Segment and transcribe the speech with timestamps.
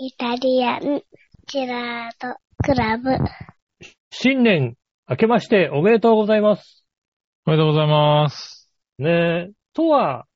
[0.00, 1.02] イタリアン
[1.48, 3.10] ジェラートクラブ。
[4.10, 4.76] 新年
[5.10, 6.86] 明けましておめでとうございます。
[7.46, 8.70] おめでとうございます。
[8.98, 10.26] ねえ、とは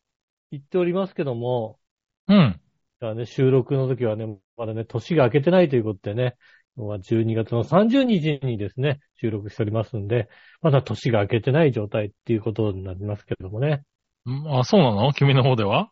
[0.50, 1.78] 言っておりますけども、
[2.26, 2.60] うん。
[2.98, 6.34] だからね、収録の時はね、まだね、年が明けてないということでね、
[6.76, 10.28] 今日は12月の30日にですね、収録しておりますんで、
[10.60, 13.84] まだ年が明けてない状態っていうことになりますけれどもね。
[14.28, 15.12] んあ、そうなの？
[15.12, 15.90] 君の方では？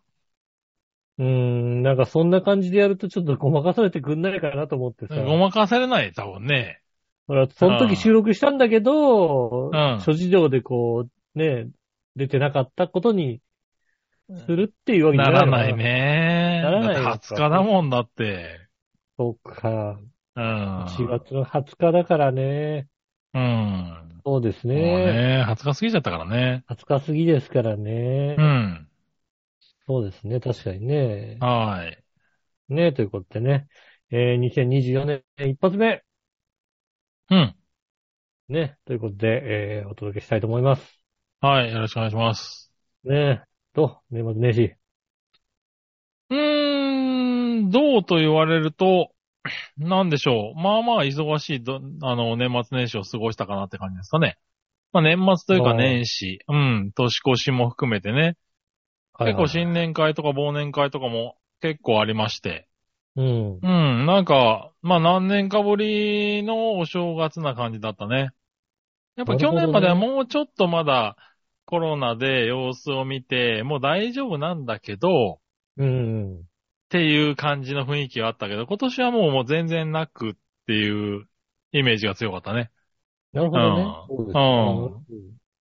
[1.18, 5.14] うーん、なんかそんな感じでやるとちょっとごまかされてくんないかなと思ってさ。
[5.16, 6.80] ごまかされない、多分ね。
[7.26, 11.68] ほら、その時収録したんだけど、うん諸事情でこう、ね、
[12.16, 13.40] 出てなかったことに
[14.46, 15.76] するっていうわけじゃないのかならない。
[15.76, 16.60] ね。
[16.62, 18.68] ならないだって20日だもんだって。
[19.18, 19.98] そうか。
[20.36, 20.86] うん。
[20.86, 22.88] 4月の20日だからね。
[23.34, 24.20] うん。
[24.24, 25.38] そうですもうね。
[25.38, 26.64] ね、20日過ぎちゃったからね。
[26.68, 28.36] 20日過ぎですからね。
[28.38, 28.88] うん。
[29.90, 30.38] そうですね。
[30.38, 31.36] 確かにね。
[31.40, 32.04] はい。
[32.72, 33.66] ねということでね。
[34.12, 36.04] えー、2024年一発目。
[37.28, 37.56] うん。
[38.48, 38.76] ね。
[38.84, 41.00] ということで、えー、お届けしたいと思います。
[41.40, 41.72] はい。
[41.72, 42.70] よろしくお願いします。
[43.02, 43.42] ね
[43.74, 44.74] と、年末年始。
[46.30, 49.10] うーん、どうと言われると、
[49.76, 50.60] なんでしょう。
[50.60, 54.38] まあまあ忙しいど、あの、年末年始を過ごしたかなって感じですかね。
[54.92, 58.36] まあ年末というか年始、うん、年越しも含めてね。
[59.24, 62.66] 結構新年会とか忘年会とかも結構ありまして。
[63.16, 63.58] うん。
[63.58, 68.30] うん、なんか、まあ何年かぶりのお正月な感じだったね。
[69.16, 71.16] やっぱ去年まではもうちょっとまだ
[71.66, 75.40] コロナで様子を見て、もう大丈夫なんだけど、
[75.76, 76.40] うん。
[76.40, 76.42] っ
[76.88, 80.32] ていう感じの雰囲気はあったけど、今年はもうもう全然なくっ
[80.66, 81.28] ていう
[81.72, 82.70] イメージが強かったね。
[83.32, 83.82] なるほどね。
[84.08, 85.04] うんうん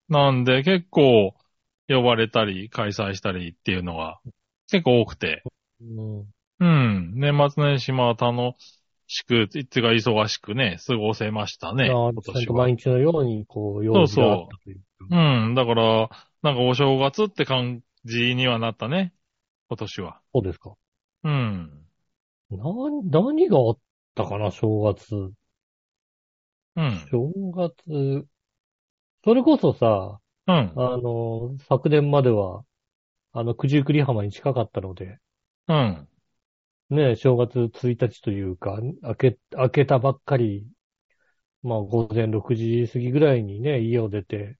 [0.08, 1.34] なんで結構
[1.94, 4.20] 呼ばれたり開催したりっていうのが
[4.70, 5.42] 結構多くて。
[5.80, 6.24] うん。
[6.60, 7.12] うん。
[7.16, 8.54] 年末年始まあ楽
[9.08, 11.84] しく、いつが忙しくね、過ごせましたね。
[11.84, 14.80] あ今年毎日のように、こう、用事があったという
[15.10, 15.54] うん。
[15.54, 16.10] だから、
[16.42, 19.12] なんかお正月って感じにはなったね。
[19.68, 20.20] 今年は。
[20.32, 20.74] そうですか。
[21.24, 21.70] うん。
[22.50, 22.58] な、
[23.04, 23.78] 何があっ
[24.14, 25.14] たかな、正月。
[26.76, 27.06] うん。
[27.10, 28.26] 正月。
[29.24, 30.82] それこそさ、うん。
[30.82, 32.64] あの、昨年までは、
[33.32, 35.18] あの、九十九里浜に近かったので、
[35.68, 36.08] うん。
[36.90, 40.66] ね、正月1日というか、明け、明けたばっかり、
[41.62, 44.58] まあ午前6時過ぎぐらいにね、家を出て、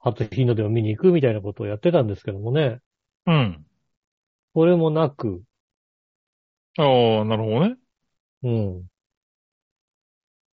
[0.00, 2.80] 初日の出を見に行くみたいなことをやってたんですけどもね、
[3.26, 3.64] うん。
[4.54, 5.42] それもなく、
[6.78, 7.76] ああ、なるほどね。
[8.44, 8.88] うん。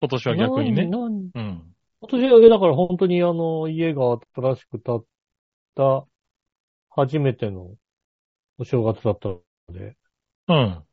[0.02, 0.86] 今年は逆にね。
[0.86, 1.75] ななんうん。
[2.08, 5.06] 今年はだから本当にあの、家が新しく建っ
[5.74, 6.06] た
[6.92, 7.74] 初めての
[8.60, 9.98] お正月だったので、
[10.48, 10.84] うん。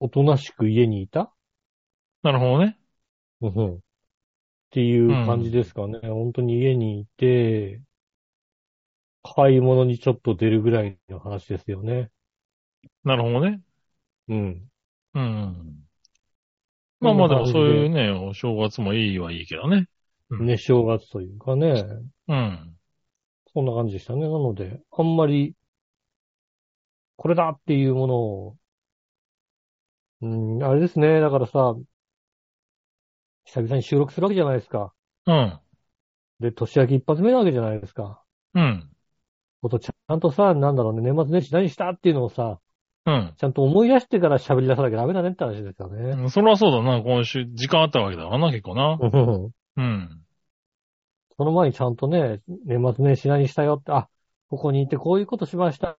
[0.00, 1.30] おとなしく家にいた？
[2.22, 2.78] なるほどね。
[3.42, 3.74] うん。
[3.74, 3.78] っ
[4.70, 5.98] ていう感じですかね。
[6.02, 7.82] 本当に家にいて、
[9.22, 12.10] 買い物にちょっと出るぐらいの話ですよね。
[13.04, 13.60] なるほどね。
[14.28, 14.68] うん。
[15.12, 15.84] うん。
[17.04, 19.88] まあまあでもそういうね、お正月もいいはいいけどね。
[20.30, 21.84] うんね、正月というかね。
[22.28, 22.76] うん。
[23.52, 24.22] そんな感じでしたね。
[24.22, 25.54] なので、あんまり、
[27.16, 28.56] これだっていうものを、
[30.22, 31.20] うん、あれですね。
[31.20, 31.74] だからさ、
[33.44, 34.92] 久々に収録するわけじゃないですか。
[35.26, 35.60] うん。
[36.40, 38.22] で、年明け一発目なわけじゃないですか。
[38.54, 38.90] うん。
[39.62, 42.60] ことちゃんとさ、なんだろうね、年末年始何したっていうのをさ、
[43.06, 43.34] うん。
[43.36, 46.22] ちゃんと思い出してから喋り出さなきゃダメだねって話ですよね。
[46.22, 48.98] うんそれはそうだな、今週、時間あったわけだからな、結構な。
[49.00, 50.20] うんうん。
[51.36, 54.08] その前にちゃんとね、年末年始何したよって、あ、
[54.48, 55.98] ここにいてこういうことしました、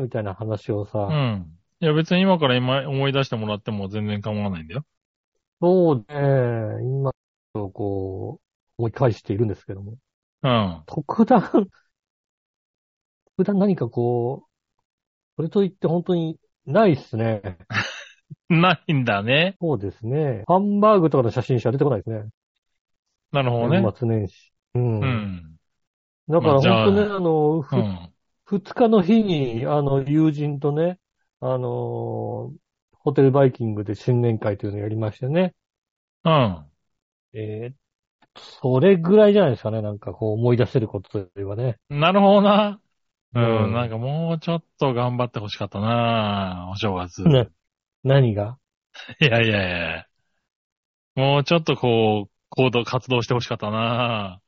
[0.00, 1.46] みたいな話をさ、うん。
[1.80, 4.84] いや別に今から今思い出してもらっても全然構わないんだよ。
[5.60, 6.04] そうね、
[6.82, 7.12] 今、
[7.52, 8.42] こう、
[8.78, 9.96] 思い返しているんですけども。
[10.42, 10.82] うん。
[10.86, 11.40] 特段、
[13.36, 14.48] 特段何かこう、
[15.36, 17.42] それといって本当にないっすね。
[18.48, 19.56] ないんだね。
[19.60, 20.44] そうですね。
[20.46, 22.28] ハンバーグとかの写真しか出てこないですね。
[23.32, 23.80] なるほどね。
[23.80, 24.52] 年末年始。
[24.74, 25.00] うん。
[25.00, 25.56] うん。
[26.28, 28.12] だから本当ね、あの、ふうん。
[28.46, 30.98] 二日の日に、あの、友人とね、
[31.40, 32.56] あのー
[33.06, 35.54] ホテルバイキングで新年会というのをやりましてね。
[36.24, 36.70] うん。
[37.32, 37.74] えー
[38.38, 39.80] それぐらいじゃないですかね。
[39.80, 41.78] なんかこう思い出せることといえばね。
[41.88, 42.80] なるほどな。
[43.40, 43.72] ううんん。
[43.72, 47.22] なんかもうちょっと頑張ってほしかったな、お正月。
[47.22, 47.46] な、
[48.04, 48.58] 何が？
[49.20, 50.06] いやいやいや。
[51.14, 54.40] もうちょっとこう、行動、活動してほしかったな。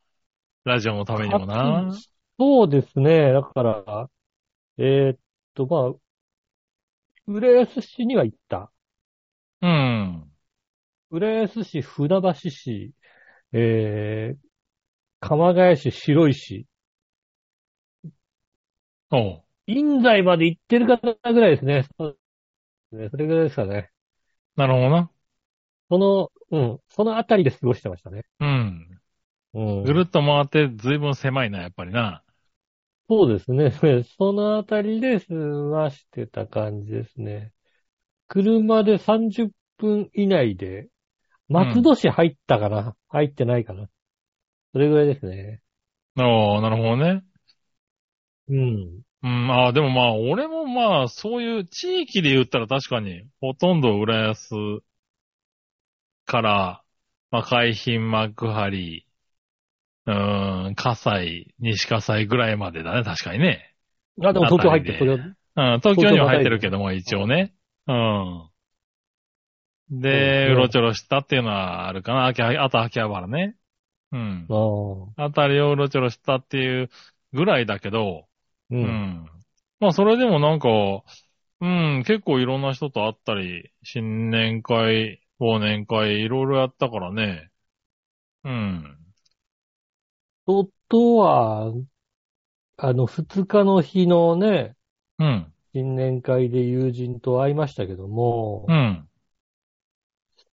[0.64, 2.04] ラジオのためにもな。
[2.38, 3.32] そうですね。
[3.32, 4.10] だから、
[4.78, 5.18] えーっ
[5.54, 6.00] と、まあ、
[7.28, 8.72] 浦安市には行った。
[9.60, 10.30] うん。
[11.10, 12.92] 浦安市、船橋市、
[13.52, 14.38] えー、
[15.20, 16.66] 鎌ヶ谷市、白石。
[19.66, 21.86] 印西まで行ってる方ぐらいですね。
[21.98, 22.18] そう
[22.92, 23.90] ですねそれぐらいですかね。
[24.56, 25.10] なるほどな。
[25.90, 28.24] その、うん、そのあたりで過ごしてましたね。
[28.40, 29.00] うん。
[29.54, 29.82] うん。
[29.84, 32.22] ぐるっと回ってずいぶん狭いな、やっぱりな。
[33.08, 33.70] そうですね。
[34.18, 37.52] そのあたりで済ましてた感じですね。
[38.26, 40.88] 車で30分以内で、
[41.48, 43.88] 松戸市入ったかな、入ってないかな？
[44.72, 45.62] それぐらいですね。
[46.16, 47.22] おー、なるほどね。
[48.48, 49.02] うん。
[49.22, 54.48] うん、ああ、でもまあ、俺もまあ、そういう地域で言ったら確かに、ほとんど浦安
[56.26, 56.84] から、
[57.30, 59.06] まあ、海浜幕張、
[60.06, 63.74] うーん、葛西、西葛西ぐらいまでだね、確かにね。
[64.22, 65.36] あ、でも東京入ってる。
[65.56, 67.54] うん、東京には入ってるけども、一応ね。
[67.86, 68.48] うん。
[69.90, 72.26] で、ねうろちょろしたっていうのはあるかな。
[72.26, 73.56] 秋葉あと秋葉原ね。
[74.12, 74.46] うん。
[75.16, 76.90] あたりをうろちょろしたっていう
[77.32, 78.27] ぐらいだけど、
[78.70, 78.76] う。
[78.76, 79.30] うんん。
[79.80, 80.68] まあ、それでもなんか、
[81.60, 87.50] うん、結構いろんな人と会ったり、新年会、忘年会、いろいろやったからね。
[88.44, 88.98] うん。
[90.88, 91.72] とは、
[92.76, 94.76] あの、二日の日のね、
[95.18, 95.52] うん。
[95.74, 99.08] 新年会で友人と会いましたけども、うん。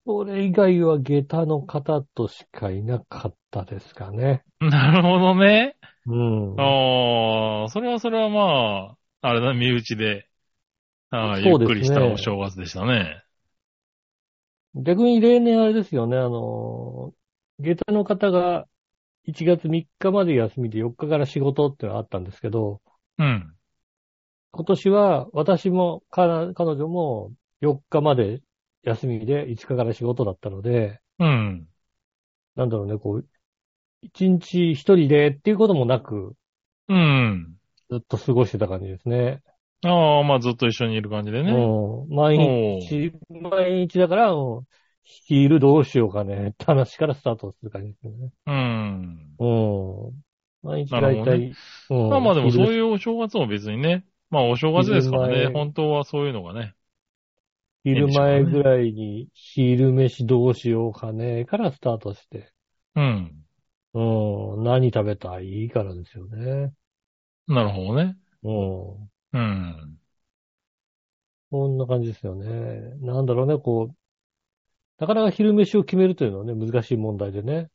[0.04, 4.44] それ以外は下駄の方としかいなかったですかね。
[4.60, 5.76] なるほどね。
[6.06, 6.78] うん。
[6.78, 10.28] ああ、それはそれはまあ、あれだ、身内で、
[11.10, 13.24] ああゆっくりしたお正月でしたね。
[14.74, 17.14] 逆に例年あれですよね、あの、
[17.58, 18.68] 下駄の方が
[19.24, 22.82] 1月3日まで休みで4日から仕事ってのがあったんですけど、
[23.18, 23.56] うん。
[24.52, 28.42] 今年は私もか彼女も4日まで
[28.82, 31.68] 休みで5日から仕事だったので、うん。
[32.56, 33.28] なんだろうね、こう、
[34.06, 36.34] 1日1人でっていうこともなく、
[36.88, 37.56] うん。
[37.90, 39.42] ずっと過ごしてた感じですね。
[39.84, 41.52] ああ、まあずっと一緒にいる感じでね。
[41.52, 42.14] うん。
[42.14, 44.66] 毎日、毎日だから、うん
[45.06, 48.32] 昼どうしようかねって話からスタートする感じですね。
[48.46, 49.36] うん。
[49.38, 50.22] うん。
[50.62, 51.56] 毎日なるほどだいたい、
[51.90, 54.04] うんまあまあでもそう昼いうお正月も別にね。
[54.30, 55.46] まあお正月ですからね。
[55.52, 56.74] 本当はそういうのがね。
[57.84, 62.50] 昼前ぐらいに昼飯どうしようかねからスタートして。
[62.96, 63.45] うん。
[63.96, 64.62] うん。
[64.62, 66.72] 何食べたいからですよね。
[67.48, 68.16] なるほどね。
[68.42, 69.10] うん。
[69.32, 69.98] うん。
[71.50, 72.96] こんな感じですよね。
[73.00, 73.96] なんだろうね、こう、
[74.98, 77.70] なかなか昼飯を決めるというのはね、難しい問題でね。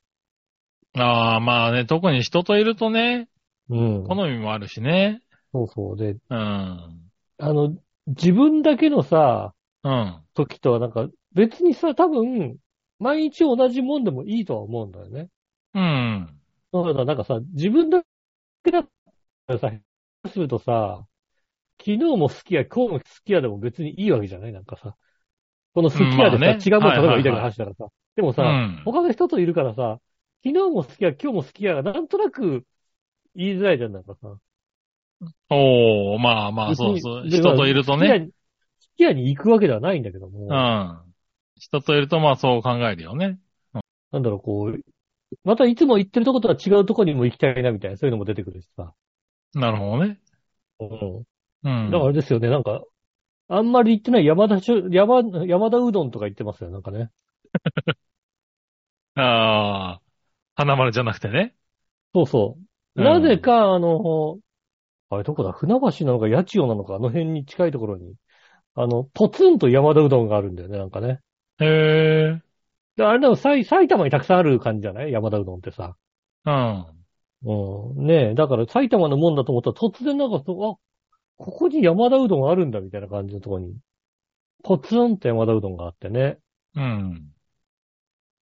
[0.93, 3.27] ああ、まあね、特に人といるとね、
[3.69, 4.03] うん。
[4.03, 5.21] 好みもあるしね。
[5.53, 5.97] そうそう。
[5.97, 6.37] で、うん。
[6.37, 6.93] あ
[7.39, 7.75] の、
[8.05, 9.53] 自分だけのさ、
[9.83, 10.23] うん。
[10.35, 12.57] 時とはなんか、別にさ、多分、
[12.99, 15.29] 毎日同じもんでもいいとは思うんだよね。
[15.73, 16.29] うん。
[16.73, 18.03] だからなんかさ、自分だ
[18.63, 18.87] けだっ
[19.47, 19.71] たらさ、
[20.31, 21.05] するとさ、
[21.79, 24.53] 昨日も好きや、今日も好きやでも別にいいわけじゃない？
[24.53, 24.95] なんかさ。
[25.73, 27.87] この好きやでさ、うんまあね違うもん食べればいいだけの話だからさ。
[28.15, 28.81] でもさ、うん。
[28.85, 29.99] 他の人といるからさ、
[30.43, 32.65] 昨日も好きや、今日も好きやが、なんとなく
[33.35, 34.35] 言いづらいじゃん、なんかさ。
[35.49, 37.29] おー、まあまあ、そうそう。
[37.29, 38.27] 人といるとね。。
[38.27, 41.13] 好きやに行くわけではないんだけども、うん。
[41.55, 43.39] 人といるとまあそう考えるよね。
[44.11, 44.79] なんだろう、こう、
[45.43, 48.93] またいつも行ってるとことは違うとこにも行きたいな、みたいな、そういうのも出てくるしさ。
[49.53, 50.19] なるほどね。
[50.79, 51.23] うん。
[51.63, 51.91] うん。
[51.91, 52.83] だからあれですよね、なんか、
[53.49, 57.11] あんまり行ってない山田しょ、山、山田うどんとか行ってますよ、なんかね。
[59.15, 60.01] ああ、
[60.55, 61.55] 花丸じゃなくてね。
[62.13, 62.63] そうそう。
[62.95, 64.39] うんなぜか、あの、
[65.09, 65.53] あれどこだ？
[65.53, 68.15] 船橋なのか八千代なのか、あの辺に近いところに、
[68.75, 71.21] あの、ポツンと山田うどんがあるんだよね、なんかね。
[71.59, 72.41] へえ。
[72.95, 75.11] であれでも埼埼玉にたくさんある感じじゃない？
[75.11, 75.95] 山田うどんってさ。
[76.45, 77.05] うん。
[77.43, 78.05] うん。
[78.05, 80.77] ねえ、だから埼玉のもんだと思ったら突然なんかそう、あ、
[81.37, 83.77] ここに山田うどんあるんだみたいな感じのところに、
[84.63, 86.39] ポツンと山田うどんがあってね。
[86.75, 87.33] うん。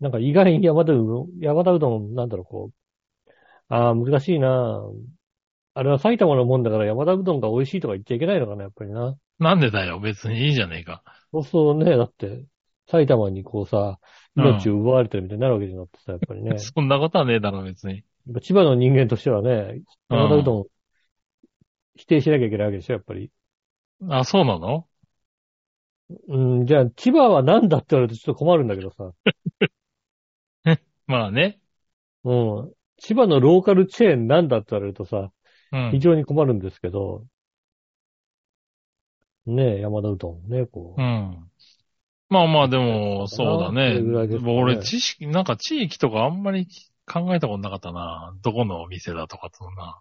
[0.01, 2.71] なんか意外に山田うどん、山田うどん、なんだろう、こ
[3.71, 3.75] う。
[3.75, 4.81] ああ、難しいな。
[5.75, 9.17] あれは埼玉のもんだから山田うどんが美味しいとか言っちゃいけないのかな、やっぱりな。
[9.39, 11.03] なんでだよ、別にいいじゃねえか。
[11.33, 12.45] そうそうね、だって、
[12.89, 13.97] 埼玉にこうさ、うん
[14.37, 16.59] 命を奪われてるみたいになるわけじゃなくてさ、やっぱりね。
[16.61, 17.95] そんなことはねえだろ、別に。
[17.95, 18.01] や
[18.31, 20.65] っぱ千葉の人間としてはね、うん山田うどん、
[21.97, 23.31] 否定しなきゃいけないわけでしょ、やっぱり。
[24.09, 24.87] あ、そうなの？
[26.29, 29.13] うん、じゃあ、千葉は何だって言われるとちょっと困るんだけどさ。
[31.07, 31.59] まあね。
[32.25, 32.73] うん。
[32.99, 35.33] 千葉のローカルチェーンなんだって言われるとさ、
[35.73, 35.91] うん。
[35.93, 37.25] 非常に困るんですけど、
[39.47, 41.01] ね、山田うどんね、こう。
[41.01, 41.51] うん。
[42.29, 46.67] まあまあでも、そうだそねね俺、知識、なんか地域とかあんまり
[47.07, 48.35] 考えたことなかったな。
[48.43, 50.01] どこのお店だとかとな。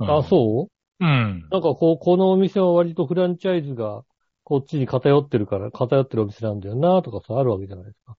[0.00, 0.68] うんあ、そ
[1.00, 1.04] う？
[1.04, 1.44] うん。
[1.50, 4.04] なんかこう、このお店は割とフランチャイズが
[4.44, 8.16] こっちに偏ってるから、偏ってるお店なんだよなとかさ、あるわけじゃないですか。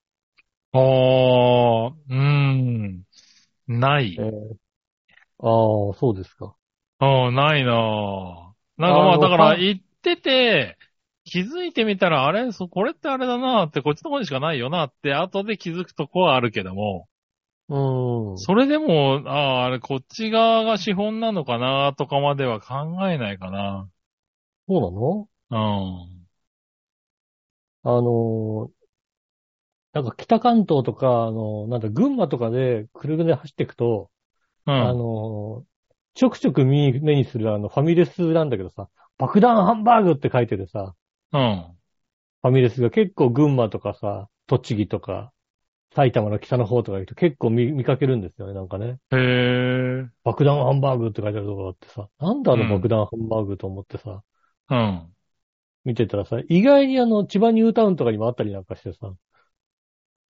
[0.73, 3.03] ああ、うん。
[3.67, 4.21] ないえ。
[4.21, 4.55] ー
[5.39, 6.55] ああ、そうですか。
[6.99, 10.77] ああ、ないなぁなんかまあ、だからは行ってて、
[11.23, 17.07] 気づいてみたら、あれそこれってあれだなって、こっちの方にしかないよなって、後で気づくとこはあるけども、
[17.69, 18.37] うーん。
[18.37, 23.89] それでも、ああ、あれこっち側が資本なのかなとかまでは考えないかな。
[24.67, 25.29] そうなの？
[25.49, 26.27] うん。
[27.83, 28.71] あのー
[29.93, 34.09] なんか北関東とか、あのーなんだ、群馬とかで車で走っていくと、
[34.65, 34.73] うん。
[34.73, 35.71] あのー
[36.15, 40.95] ちょくちょく目に目にするあの、ファミレスなんだけどさ、爆弾ハンバーグって書いてるさ、
[41.33, 41.77] うん。
[42.41, 45.31] ファミレスが結構群馬とかさ、栃木とか、
[45.93, 48.97] 埼玉の北の方とか行くと結構見見かけるんですよね、なんかね。
[49.11, 50.09] へえ。
[50.23, 54.23] 爆弾ハンバーグって書いてあるとこがあってさ、なんだあのうん爆弾ハンバーグと思ってさ、
[54.69, 55.13] うん。
[55.83, 59.11] 見てたらさ、意外にあの、千葉ニュータウンとかにもあったりなんかしてさ、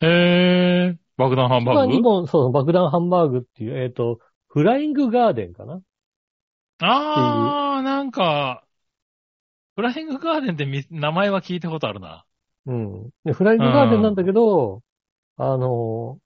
[0.01, 0.97] へえ。
[1.17, 1.81] 爆弾ハン千バーグ？
[1.81, 5.81] 葉にも、そう、爆弾ハンバーグっていう、えっ、と、フライングガーデンかな？
[6.79, 8.63] ああ、なんか、
[9.75, 12.25] フライングガーデンってみ名前は聞いたことあるな。
[12.65, 13.09] うん。
[13.23, 14.83] で、フライングガーデンなんだけど、
[15.37, 16.19] あの、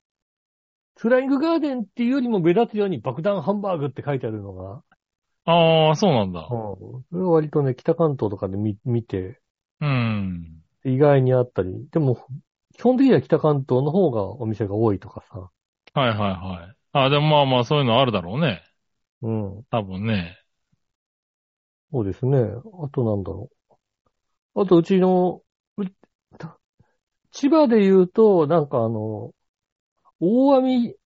[0.96, 4.82] フライングガーデンっていうよりも目立つように爆弾ハンバーグって書いてあるのが、
[5.44, 6.40] ああ、そうなんだ。
[6.50, 7.04] うん。
[7.10, 9.40] それは割とね、北関東とかで見見て、
[9.80, 10.62] うん。
[10.86, 12.16] 意外にあったり、でも、
[12.74, 15.50] 基本的には北関東の方がお店が多いとかさ、
[15.94, 16.76] はいはいはい。
[16.92, 18.62] あでもまあまあそういうのあるだろうね。
[19.22, 19.66] うん。
[19.70, 20.36] 多分ね。
[21.96, 22.38] そうですね。
[22.38, 23.50] あとなんだろ
[24.54, 24.62] う。
[24.62, 25.42] あと、うちの、
[25.76, 25.84] う
[27.32, 29.32] 千葉で言うと、なんかあの、
[30.20, 30.96] 大網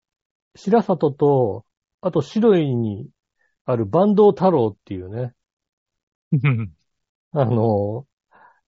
[0.55, 1.65] 白里と、
[2.01, 3.09] あと白井に
[3.65, 5.35] ある坂東太郎っていうね、
[7.31, 8.07] あの、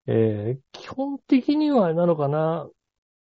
[0.08, 2.70] えー基本的にはなのかな、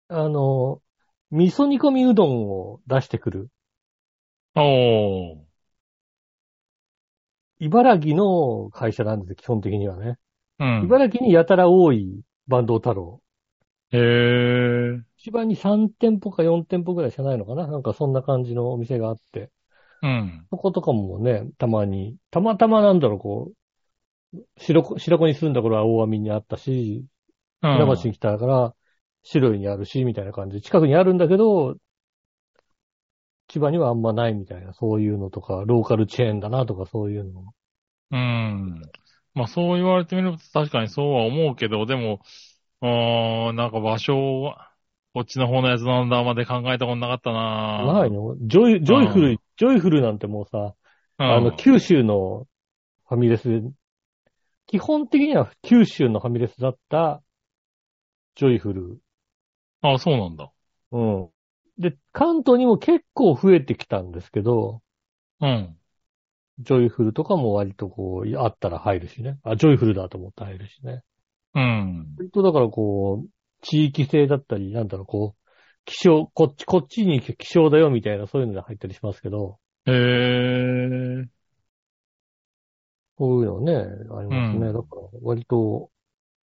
[0.09, 0.83] あの、
[1.31, 3.51] 味噌煮込みうどんを出してくる。
[4.55, 5.44] おー。
[7.59, 10.17] 茨城の会社なんです、基本的にはね。
[10.59, 10.81] うん。
[10.85, 13.21] 茨城にやたら多い坂東太郎。
[13.91, 15.01] へえ。
[15.17, 17.67] 千葉に3店舗か4店舗ぐらいしかないのかな？
[17.67, 19.51] なんかそんな感じのお店があって。
[20.01, 20.45] うん。
[20.51, 23.51] そことかもね、たまに、たまたまなんだろう、こ
[24.33, 27.05] う、白子、白子に住んだ頃は大網にあったし、
[27.61, 27.77] うん。
[27.77, 28.75] 船橋に来たから
[29.23, 31.77] 白いにあるし、みたいな感じで、近くにあるんだけど、
[33.47, 37.53] 千葉にはあんまないみたいな、そういうのとか、ローカルチェーンだなとか、そういうの。
[38.11, 38.81] うん。
[39.33, 42.21] まあそう言われてみると確かにそうは思うけど、でも、
[42.81, 44.71] あーなんか場所は、
[45.13, 48.35] こっちの方のやつなんだまで考えたことなかったなないの？
[48.41, 50.75] ジョイ、ジョイフル、ジョイフルなんてもうさ、
[51.19, 52.47] うんあの、九州の
[53.07, 53.61] ファミレスで、
[54.67, 57.21] 基本的には九州のファミレスだった、
[58.35, 58.97] ジョイフル。
[59.81, 60.51] あ、そうなんだ。
[60.91, 61.29] うん。
[61.77, 64.81] で、関東にも結構増えてきたんですけど、
[65.39, 65.77] うん。
[66.59, 69.39] ジョイフルとかも割とこう、あったら入るしね。
[69.43, 71.01] あ、ジョイフルだと思って入るしね。
[71.53, 72.15] うん。
[72.17, 73.29] 割とだからこう、
[73.61, 75.49] 地域性だったり、なんだろう、こう、
[75.83, 81.29] 希少、こっち、こっちに希少だよみたいな、そういうので入ったりしますけど、へえ。
[83.17, 84.67] こういうのね、ありますね。
[84.67, 85.89] うんだから、割と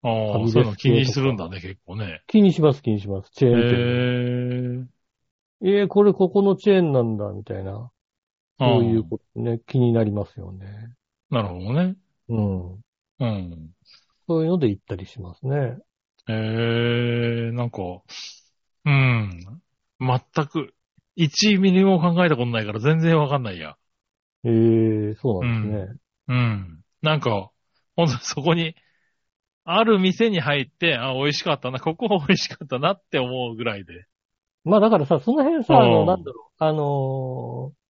[0.02, 2.22] ああ、そういうの気にするんだね、結構ね。
[2.26, 3.30] 気にします、気にします。
[3.30, 3.78] チェへーン店。
[4.84, 5.01] え。
[5.64, 7.90] えー、これここのチェーンなんだ、みたいな。
[8.58, 10.66] そういうあことね、気になりますよね。
[11.30, 11.96] あなるほどね。
[12.28, 12.72] うん。
[12.74, 13.70] うん。
[14.28, 15.76] そういうので行ったりしますね。
[16.28, 16.32] へ
[17.48, 17.80] え、なんか、
[18.84, 19.62] うん。
[20.00, 20.74] 全く、
[21.16, 23.76] 1ミリも考えたことないから全然わかんないや。
[24.44, 25.98] えー、そうなんですね。
[26.28, 26.84] うん。
[27.02, 27.50] なんか、
[27.96, 28.74] ほんとそこに、
[29.64, 34.06] ある店に入って、あ、美味しかったな、ここ美味しかったなって思うぐらいで。
[34.64, 37.82] まあだからさ、その辺さ、あの、うんなんだろう、あのー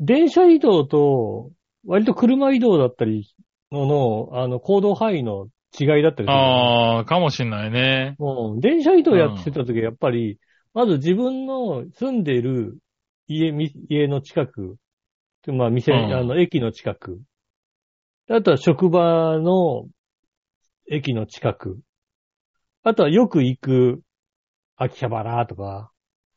[0.00, 1.50] 電車移動と、
[1.84, 3.28] 割と車移動だったり
[3.72, 6.34] のの、あの、行動範囲の違いだったりする。
[6.34, 8.16] ああ、かもしんないね。
[8.18, 8.60] うん。
[8.60, 10.38] 電車移動やってた時はやっぱり、
[10.74, 12.78] まず自分の住んでいる
[13.26, 14.76] 家、み家の近く、
[15.46, 17.20] まあ店、うんあの、駅の近く。
[18.28, 19.88] あとは職場の
[20.90, 21.80] 駅の近く。
[22.82, 24.02] あとはよく行く
[24.78, 25.90] 秋葉原とか、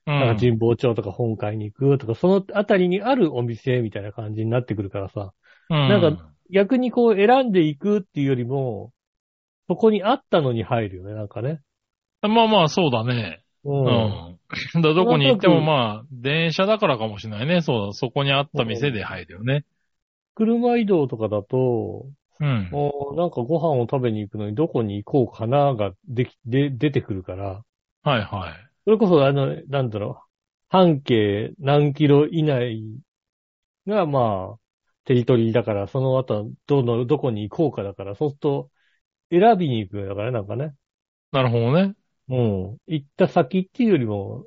[0.07, 0.19] うん。
[0.19, 5.33] なんか神保町とか本会に行くとか、そのあたりにあるお店みたいな感じになってくるからさ、
[5.69, 8.91] うん、なんか逆にこう選んでいくっていうよりも、
[9.69, 11.61] そこにあったのに入るよね、なんかね。
[12.21, 13.41] まあまあ、そうだね。
[13.63, 13.71] う。
[13.71, 14.39] うんん。
[14.81, 17.61] だどこに行ってもまあ、電車だからかもしれないね。
[17.61, 19.65] そうだ、そこにあった店で入るよね。
[20.35, 22.05] 車移動とかだと、
[22.39, 22.69] うん。
[22.71, 27.63] もうなんかご飯を食べに行くのにどこに行こうかなができ、で、出てくるから、
[28.03, 28.71] はいはい。
[28.85, 30.29] それこそあの、なんだろう、
[30.69, 32.83] 半径何キロ以内
[33.87, 34.59] がまあ、
[35.05, 38.71] テリトリーだから、その後、どの、どこに行こうかだから、そうすると、
[39.31, 40.75] 選びに行くよだからね、なんかね。
[41.31, 41.95] なるほどね。
[42.29, 42.33] う
[42.73, 42.77] ん。
[42.87, 44.45] 行った先っていうよりも、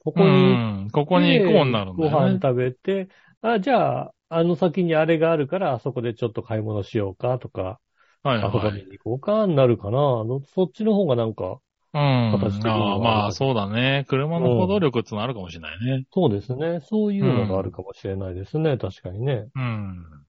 [0.00, 0.90] ここうにん。
[0.92, 2.26] ここに行こうになるんだごよね。
[2.30, 3.08] 飯食べて、
[3.42, 7.80] あ、じゃあ、あの先にあれがあるから、あそこでちょっと買い物しようかとか、
[8.22, 8.88] はいあそこにはい。
[8.98, 9.98] 行こうかになるかな。
[9.98, 11.60] のそっちの方がなんか、
[11.94, 12.32] うん。
[12.40, 14.06] 形的にはああまあ、そうだね。
[14.08, 16.06] 車の行動力ってのあるかもしれないね。
[16.12, 16.80] そうですね。
[16.88, 18.78] そういうのがあるかもしれないですね。
[18.78, 19.46] 確かにね。
[19.54, 20.24] うん。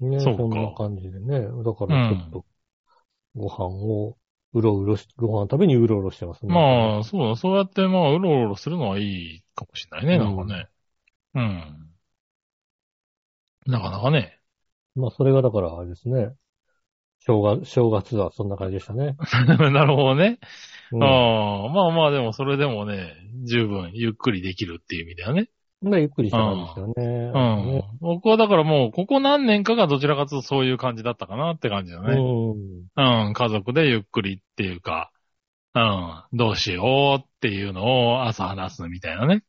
[0.00, 1.40] ねそうかそんな感じでね。
[1.40, 2.44] だからちょっと、
[3.36, 4.16] ご飯を、
[4.54, 6.52] うろうろし、ご飯食べにうろうろしてますね。
[6.54, 7.36] まあ、そうだ。
[7.36, 10.18] そうやって、まあ、うろうろするのはいいかもしれないね。
[10.18, 10.68] なんかね。
[11.34, 11.90] うん。
[13.66, 14.40] なかなかね。
[14.94, 16.34] まあ、それがだから、あれですね。
[17.20, 19.16] 正月、正月はそんな感じでしたね。
[19.72, 20.38] なるほどね。
[20.92, 25.50] うんああ、まあまあでもそれでもね、十分ゆっくりできるっていう意味だよね。
[25.80, 26.92] まあ、ゆっくりした感じですよね。
[26.96, 27.82] うん。
[28.00, 32.14] 僕はだからもう、ここ何年かがどちらかというとそういう感じだったかなって感じだね。
[32.14, 33.26] うん。
[33.28, 33.32] うん。
[33.32, 35.12] 家族でゆっくりっていうか、
[35.74, 36.24] うん。
[36.32, 39.44] どうしようっていうのを朝話すみたいなね。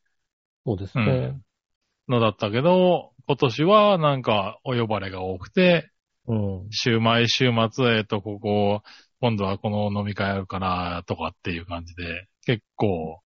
[0.64, 2.14] そうですねうん。。
[2.14, 5.90] のだったけど、今年はなんかお呼ばれが多くて、
[6.26, 6.70] うん。
[6.70, 8.82] 週毎週末、えっと、ここ、
[9.20, 13.20] 今度はこの飲み会あるから、とかっていう感じで、結構、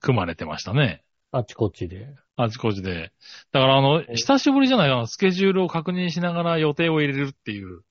[0.00, 1.04] 組まれてましたね。
[1.30, 2.14] あちこちで。
[2.36, 3.12] あちこちで。
[3.52, 7.82] だからあの、久しぶりじゃないかな、スケジュールを確認しながら予定を入れるっていう。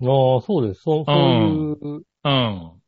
[0.00, 0.82] ああ、そうです。
[0.82, 1.44] そそうい
[1.98, 2.82] う、うん。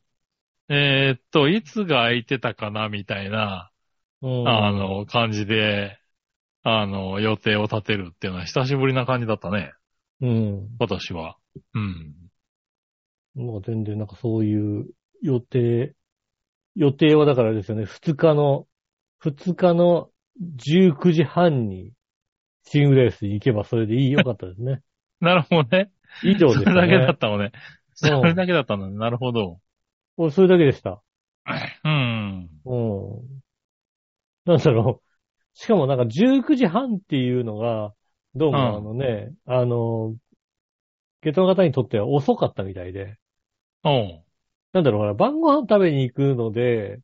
[0.69, 3.73] えーっと、いつが空いてたかな、みたいな、
[4.23, 6.00] うんあ、の、感じで、
[6.65, 9.73] あの、予定を立てるっていうのは久しぶりな感じだったね。
[10.21, 10.69] うん。
[10.78, 11.37] 私は。
[11.75, 12.15] うん。
[13.37, 14.87] なんか全然なんかそういう
[15.23, 15.95] 予定、
[16.76, 18.67] 予定はだからですよね、2日の、
[19.23, 21.93] 2日の19時半に
[22.65, 24.83] チームレースに行けばそれでいいよかったですね。
[25.21, 25.91] なるほどね。
[26.23, 26.65] 以上ですね。
[26.65, 27.45] それだけだったのね。
[27.45, 28.97] うんそれだけだったんだね。
[28.97, 29.61] なるほど。
[30.17, 31.02] 俺それだけでした。
[31.85, 32.49] うん。
[32.65, 33.43] うん。
[34.47, 35.11] なんだろう。
[35.52, 37.93] しかもなんか19時半っていうのが、
[38.34, 40.14] どうもうんあのね、あの、
[41.23, 43.16] ゲトの方にとっては遅かったみたいで。
[43.84, 44.25] おう。
[44.73, 47.00] なんだろう、ほら、晩ご飯食べに行くので、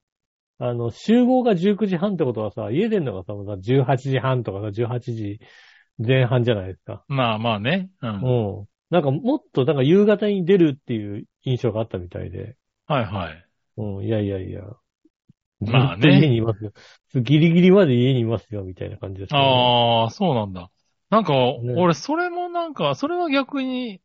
[0.59, 5.41] あの、集合が19時半ってことはさ、家出んのがさ、もうさ18時半とかさ、18時
[5.99, 7.05] 前半じゃないですか。
[7.09, 7.91] まあまあね。
[8.01, 8.59] うん。
[8.59, 8.67] うん。
[8.91, 12.57] なんかもっと、なんか夕方に出るっていう印象があったみたいで。
[12.87, 13.47] はいはい。
[13.79, 14.63] うん、いやいやいや。
[15.61, 16.73] まあねずっと家にいますよ。
[17.15, 19.41] ギリギリまで家にいますよ、みたいな感じです、ね。
[19.41, 20.71] ああ、そうなんだ。
[21.17, 24.03] なんか、ね俺、それもなんか、それは逆に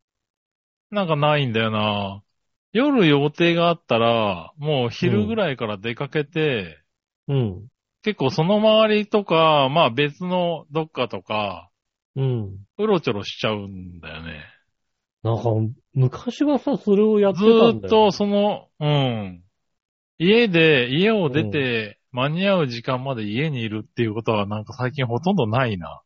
[0.91, 2.23] なんかないんだよな。
[2.71, 6.81] 夜予定があったら、もう昼ぐらいから出かけて、
[7.27, 7.67] うん。
[8.03, 11.69] 結構その周りとか、まあ別のどっかとか、
[12.15, 12.65] うん。
[12.77, 14.45] うろちょろしちゃうんだよね。
[15.23, 15.49] なんか、
[15.93, 17.71] 昔はさ、それをやってずたんだよ。
[17.73, 19.43] ーっとその、うん。
[20.17, 26.01] 家で、家を出て、間に合う時間まで家にいるっていうことはなんか最近ほとんどないな。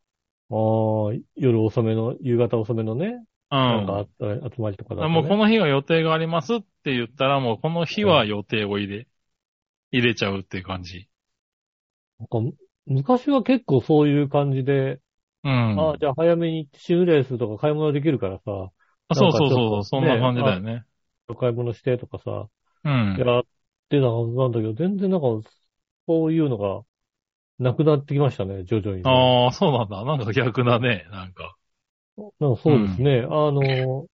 [0.50, 3.58] ああ、夜遅めの、夕方遅めのね、うん。
[3.68, 4.04] なんかあ
[4.54, 5.08] 集まりとかだと、ね。
[5.08, 9.08] もうこの日は予定がありますって言ったら、もうこの日は予定を入れ、
[9.92, 11.08] 入れちゃうっていう感じ。
[12.18, 12.56] なんか
[12.86, 15.00] 昔は結構そういう感じで、
[15.44, 15.90] うん。
[15.90, 18.72] ああ、じゃあ早めに行ってシムレースとか買い物できるからさ、
[19.08, 20.84] あそうそうそう、そんな感じだよね。
[21.38, 22.48] 買い物してとかさ、
[22.84, 23.28] うん。
[23.28, 23.44] やっ
[23.90, 25.26] てたはずなんだけど、全然なんか、
[26.08, 26.85] そういうのが、
[27.58, 30.04] なくなってきましたね、徐々にね、ああ、そうなんだ。
[30.04, 31.56] なんか逆だね、なんか。
[32.40, 33.20] なんかそうですね。
[33.22, 34.06] あの、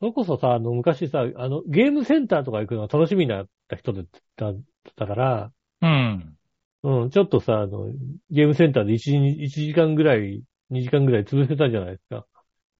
[0.00, 4.04] それこそさ、あの、昔さ、あの、ゲームセンターとか行くのが楽しみになった人だっ
[4.36, 4.52] た
[4.96, 6.36] だから、うん。
[6.82, 7.92] うん、ちょっとさ、あの、
[8.30, 12.26] ゲームセンターで1時1時間ぐらい、2時間ぐらい潰せたじゃないですか。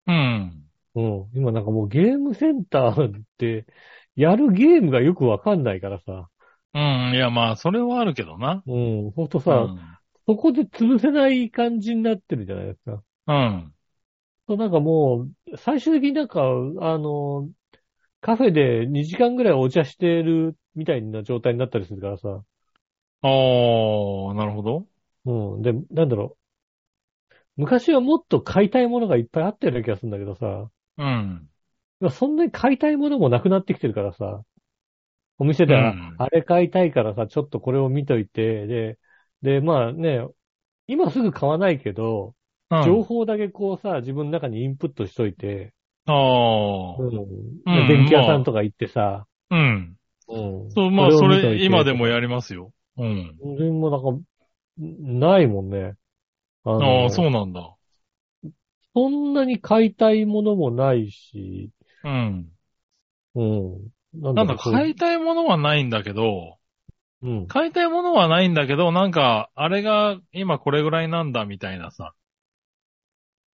[0.07, 0.65] うん。
[0.95, 1.29] うん。
[1.35, 3.67] 今なんかもうゲームセンターって、
[4.17, 6.31] やるゲームがよくわかんないからさ。
[6.75, 7.15] うん。
[7.15, 8.63] いや、まあ、それはあるけどな。
[8.67, 8.79] う
[9.09, 9.11] ん。
[9.13, 9.99] ほんとさ、うん。
[10.27, 13.03] そこで潰せない感じになってるじゃないですか。
[13.27, 13.75] うん。
[14.49, 17.51] そうなんかもう、最終的になんか、あの、
[18.23, 22.45] カフェで2時間ぐらいお茶してるみたいな状態になったりするからさ。
[23.23, 24.87] ああ、なるほど。
[25.25, 25.63] うん。
[25.63, 27.63] で、なんだろう。
[27.63, 30.69] 昔はもっと買いたいものがいっぱいあったような気がするんだけどさ。
[30.97, 31.51] うん。
[32.01, 34.43] まあそんなに買いたいものもなくなってきてるからさ、
[35.41, 38.99] お店では、うんあれ買いたいからさ、ちょっとこれを見といて、で、
[39.41, 40.21] で、まあね、
[40.87, 42.35] 今すぐ買わないけど、
[42.71, 42.85] うん。
[42.85, 45.73] 情報だけこうさ、自分の中にインプットしといて、
[46.07, 46.97] ああ。
[46.99, 49.97] うんうん電気屋さんとか行ってさ、うん。
[50.29, 52.73] うんそう、まあ、それ、今でもやりますよ。
[52.99, 53.37] うん。
[53.57, 54.25] でもなんか、
[54.79, 55.97] ないもんね。
[56.65, 57.77] ああ、そうなんだ。
[58.95, 61.71] そんなに買いたいものもないし、
[62.03, 62.53] うん。
[63.35, 63.93] うん。
[64.15, 66.59] ななんだ、こう買いたいものはないんだけど、
[67.23, 67.47] うん。
[67.49, 72.15] 買いたいものはないんだけど、なんか、あれが今これぐらいなんだみたいなさ。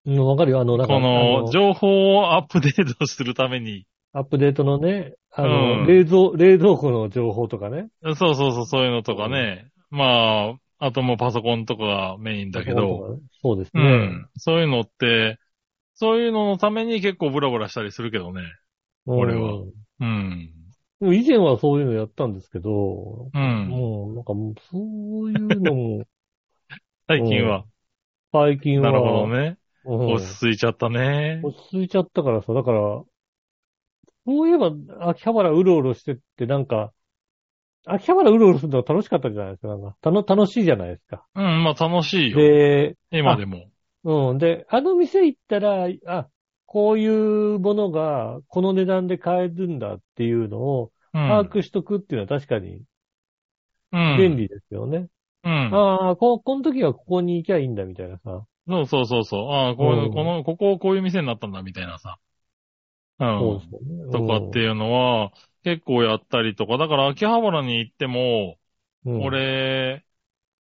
[0.06, 0.60] うんわかるよ。
[0.60, 3.86] あの、なんか、こあの、情報をアップデートするために。
[4.12, 7.88] アップデートのね、あの、うん冷蔵、冷蔵庫の情報とかね。
[8.02, 9.70] そうそうそう、そういうのとかね。
[9.90, 13.82] まあ、あともうパソコンとかがメインだけど、そうですね。
[13.82, 14.28] うん。
[14.36, 15.38] そういうのって、
[15.94, 18.42] そういうののために結構ブラブラしたりするけどね。
[19.06, 19.72] うん俺はうん。
[21.00, 23.68] でも以前はそういうのやったんですけど、うん。
[23.68, 26.04] もう、なんかもう、そういうのも、
[27.08, 27.64] 最近は。
[28.32, 29.58] 最近は、なるほどね。
[29.84, 31.42] うん落ち着いちゃったね。
[31.44, 33.04] 落ち着いちゃったからさ、だから、
[34.26, 34.72] そういえば、
[35.10, 36.92] 秋葉原うろうろしてって、なんか、
[37.86, 39.68] 秋葉原うろうろするのが楽しかったじゃないですか。
[39.68, 41.26] なんか、たの楽しいじゃないですか。
[41.34, 42.38] うん、まあ楽しいよ。
[42.38, 43.66] で、今でも。
[44.04, 44.38] うん。
[44.38, 46.28] で、あの店行ったら、あ、
[46.74, 51.28] こういうものがこの値段で買えるんだっていうのをうん。
[51.28, 52.82] 把握しとくっていうのは確かに
[53.92, 54.18] うん。
[54.18, 55.08] 便利ですよね。
[55.44, 55.74] うん。
[55.74, 58.44] ああ、こ、この時はここに行きゃいいんだみたいなさ。
[58.66, 59.52] そうそうそうそう。
[59.52, 62.18] ああ、こういう、うんこの、こここういう店になったんだみたいなさ。
[63.20, 63.66] うんそうで。
[63.68, 64.12] すよね。
[64.12, 65.32] とかっていうのは、
[65.62, 68.58] 結構やったりとか、だから秋葉原に行っても、
[69.04, 70.04] うん、俺、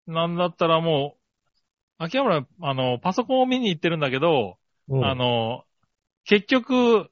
[0.07, 5.65] なんだったらもう、秋葉原、あの、パソコンを見に行ってるんだけど、うん、あの、
[6.25, 7.11] 結局、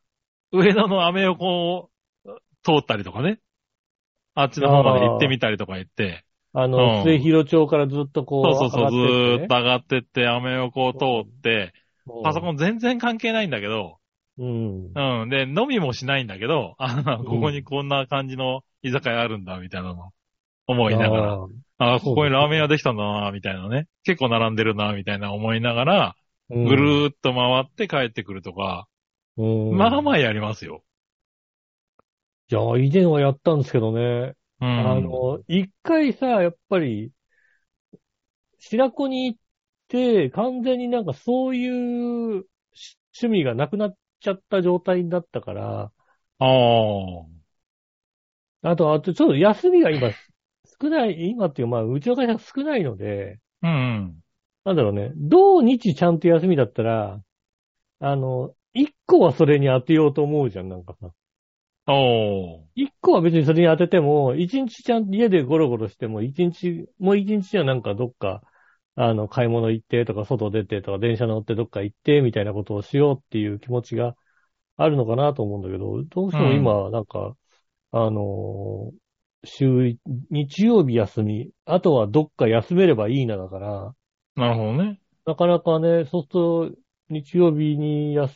[0.53, 1.90] 上野のアメ横を
[2.62, 3.40] 通ったりとかね。
[4.35, 6.25] あっちの方まで行ってみたりとか言って。
[6.55, 11.73] あの、うん末広町からずっとこう、そうそうそう、ずーっとと、上がってって、アメ横を通って、
[12.23, 12.55] パソコン。
[12.55, 13.99] ン全然関係ないんだけど、
[14.38, 14.94] うん。
[14.94, 15.29] うん。
[15.29, 20.11] で、飲みもしないんだけど、あの、ここにこんな感じの居酒屋あるんだ、みたいなの
[20.66, 21.33] 思いながら。
[21.35, 21.49] あー
[21.81, 23.87] ああ、ここにラーメン屋できたんだな、みたいなね。
[24.05, 26.16] 結構並んでるな、みたいな思いながら、
[26.51, 28.98] うんぐるーっと回って帰ってくるとか、うん
[29.38, 30.83] まあまあやりますよ。
[32.51, 34.35] いや、以前はやったんですけどね。
[34.61, 34.90] うん。
[34.90, 37.12] あの、一回さ、やっぱり、
[38.59, 39.40] 白子に行っ
[39.88, 45.92] て、完全になんかそういうし趣味がなくなっちゃった状態になったから、
[46.38, 46.44] あ
[48.62, 48.70] あ。
[48.70, 50.11] あと、あと、ちょっと休みが今、
[50.81, 54.20] 少ない、今っていうか、まあ、うちの会社少ないので、うんうん。
[54.64, 57.22] なんだろうね、土日ちゃんと休みだったら、
[58.01, 61.11] あの、一個はそれに当てようと思うじゃん、なんかさ。
[61.87, 62.69] おー。
[62.75, 68.43] 一個は別にそれに当てても、一日ちゃんと家でゴロゴロしても、一日、もう一日はなんかどっか、
[68.95, 74.14] あの、買い物行ってとか、外出てとか、電車乗ってどっか行ってみたいなことをしようっていう気持ちが
[74.77, 77.37] あるのかなと思うんだけど、どうしても今、なんか、
[77.91, 78.99] あのー
[79.45, 83.95] 週い、日曜日休み、あとはどっか休めればいいなだから、
[84.37, 85.01] なるほどね。
[85.27, 86.71] なかなかね、そうすると、
[87.09, 88.35] 日曜日に休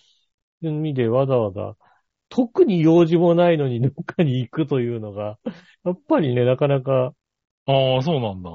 [0.71, 1.77] みでわざわざ、
[2.29, 5.39] 特に用事もないのにどっかに行くというのが、
[5.85, 7.15] やっぱりね、なかなか、
[7.67, 8.51] ああ、そうなんだ。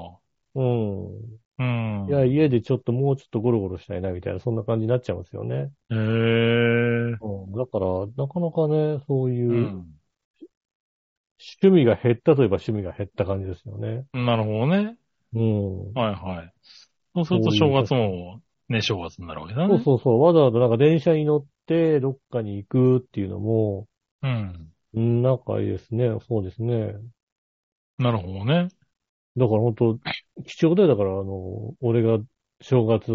[0.54, 1.34] うん。
[1.58, 2.08] うん。
[2.08, 5.72] いや、家でちょっともうちょっとゴロゴロしたいな、みたいな、そんな感じになっちゃいますよね。
[5.90, 7.18] へえ。
[7.20, 7.52] うん。
[7.52, 9.98] だから、なかなかね、そういうう、ん。
[11.62, 14.06] 趣味が減ったといえば趣味が減った感じですよね。
[14.12, 14.96] なるほどね。
[15.32, 15.94] うん。
[15.94, 16.52] はいはい。
[17.14, 19.68] そうすると正月も、ね、正月になるわけだね。
[19.68, 20.20] そうそうそう。
[20.22, 21.48] わざわざなんか電車に乗って、
[22.00, 23.88] どっかに行くっていうのも、
[24.22, 24.72] うん。
[24.94, 26.08] うん、仲いいですね。
[26.28, 26.94] そうですね。
[27.98, 28.68] なるほどね。
[29.36, 29.98] だから本当
[30.44, 30.88] 貴重だよ。
[30.88, 32.18] だから、あの、俺が
[32.60, 33.12] 正月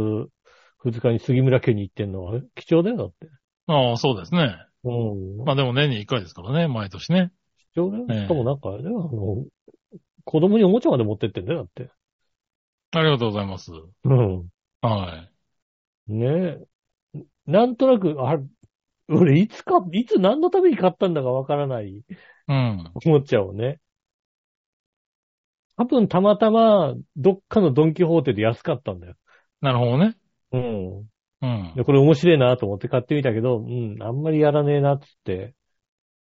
[0.77, 2.97] 2日に杉村家に行ってんのは、貴重だよ。
[2.97, 3.29] だって。
[3.67, 4.55] ああ、そうですね。
[4.83, 5.37] うん。
[5.45, 7.31] まあでも年に1回ですからね、毎年ね。
[7.73, 8.05] 貴重だよ。
[8.09, 9.45] ええしかもなんかあの、
[10.25, 11.59] 子供におもちゃまで持ってってんだよ。
[11.59, 11.91] だって。
[12.91, 13.71] ありがとうございます。
[14.03, 14.49] うん。
[14.81, 15.27] は
[16.07, 16.13] い。
[16.13, 16.67] ねえ。
[17.45, 18.39] なんとなく、あ
[19.09, 22.03] 俺いつか、いつ何のために買ったんだかわからない
[22.47, 22.91] うん。
[23.05, 23.79] おもちゃをね。
[25.75, 29.15] 多分たまたま、どっかのドンキホーテで安かったんだよ。
[29.61, 30.15] なるほどね。
[30.51, 30.97] うん。
[31.41, 31.73] うん。
[31.75, 35.55] で、これ面白いなと思って買ってみたけど、うん、あんまりやらねえなっつって。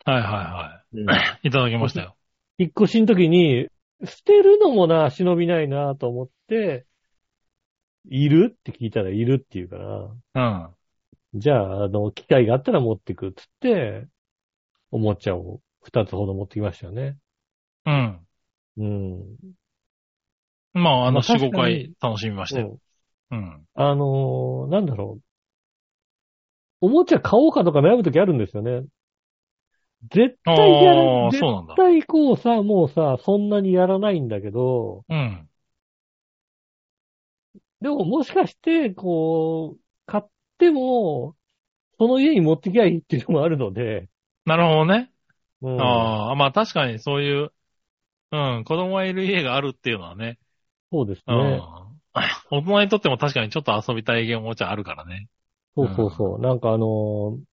[0.06, 1.48] はいはいはい。
[1.48, 2.16] いただきましたよ。
[2.58, 3.68] 引っ越しの時に、
[4.06, 6.86] 捨てるのもな、忍びないなと思って、
[8.10, 8.54] いる？
[8.54, 10.76] って聞いたらいるって言うから、うん。
[11.36, 14.08] じゃあ、あの、機会があったら持ってくっつって、
[14.92, 17.20] おもちゃを二つほど持ってきましたよね。
[17.86, 18.28] うん。
[18.78, 19.38] うん。
[20.74, 22.80] まあ、あの、まあ4、5確かに回楽しみましたよ。
[23.32, 23.68] うんうん。
[23.76, 25.24] あのーなんだろう。
[26.82, 28.86] おもちゃ買おうかとか悩むときあるんですよね。
[30.12, 31.04] 絶あ対やら
[31.52, 31.76] なんだ。
[31.76, 35.50] 対こうさ、もうさ、そんなにやらないんだけど、うん。
[37.82, 40.24] でももしかして、こう、買っ
[40.58, 41.36] ても、
[42.00, 44.10] その家に持ってきゃいいっていうのもあるので、
[44.46, 45.12] なるほどね。
[45.62, 47.54] うん、ああ、まあ確かにそういう、
[48.32, 50.40] うん、子供がいる家があるっていうのはね。
[50.92, 51.38] そうですうん。
[51.38, 51.62] ね。
[52.52, 55.28] 大人にとっても確かにちょっと遊びたいゲームおもちゃあるからね。
[55.76, 56.40] そうそうそう。
[56.42, 57.44] なんかあのー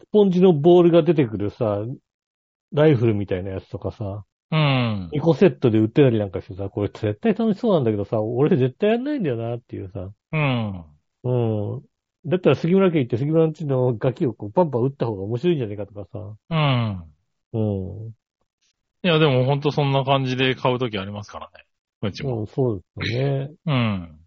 [0.00, 1.84] スポンジのボールが出てくるさ、
[2.72, 5.12] ライフルみたいなやつとかさ、うん。
[5.12, 10.10] 2個セットで売ってたりなんかしてさ、これ絶対楽しそうなんだけどさ、俺絶対やんないんだよなっていうさ。
[10.32, 11.00] うん。
[11.22, 11.30] う
[11.78, 11.89] ん。
[12.26, 16.36] だったら杉村家行って杉村んちのガキをこうパンパン打った方が面白いんじゃないかとかさ。
[16.50, 17.14] うん。
[17.52, 18.14] うん。
[19.02, 21.64] いや、でもほんとそんな感じで買うときありますからね。
[22.02, 22.40] うちも。
[22.40, 23.54] うん、そうですよね。
[23.66, 24.20] うん。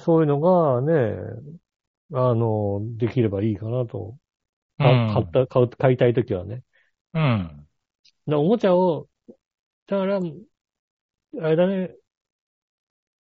[0.00, 1.16] そういうのがね、
[2.12, 4.16] あの、できればいいかなと。
[4.78, 6.62] かうん買った、買う、買いたいときはね。
[7.14, 7.66] うん。
[8.26, 9.08] でおもちゃを、
[9.86, 11.96] だから、あれだね。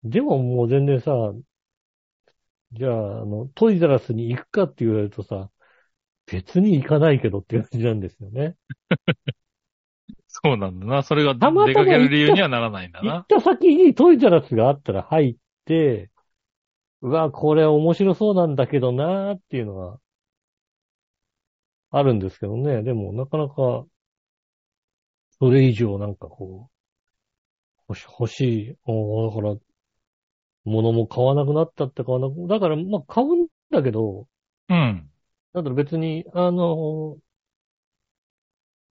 [0.04, 1.10] でももう全然さ、
[2.74, 5.50] じゃあ、あの、トイザラスに行くかって言われるとさ、
[6.26, 8.56] 別に行かないけどって感じなんですよね。
[10.28, 11.02] そうなんだな。
[11.02, 13.26] それがたまたま出かける理由にはならないんだ行っな。
[13.28, 16.10] た先にトイザラスがあったら入って、
[17.02, 20.00] うわ、これ面白そうなんだけどなーっていうのが
[21.90, 22.82] あるんですけどね。
[22.82, 23.86] でもなかなか、
[25.38, 26.70] それ以上なんかこ
[27.88, 28.40] う、欲し欲し
[28.72, 28.76] い。
[28.84, 29.73] おーだから、
[30.64, 34.28] 物も買わなくなったって買わなく、だからまあ買うんだけど、
[34.68, 35.10] うん。
[35.52, 37.18] なんだろう別に、あの、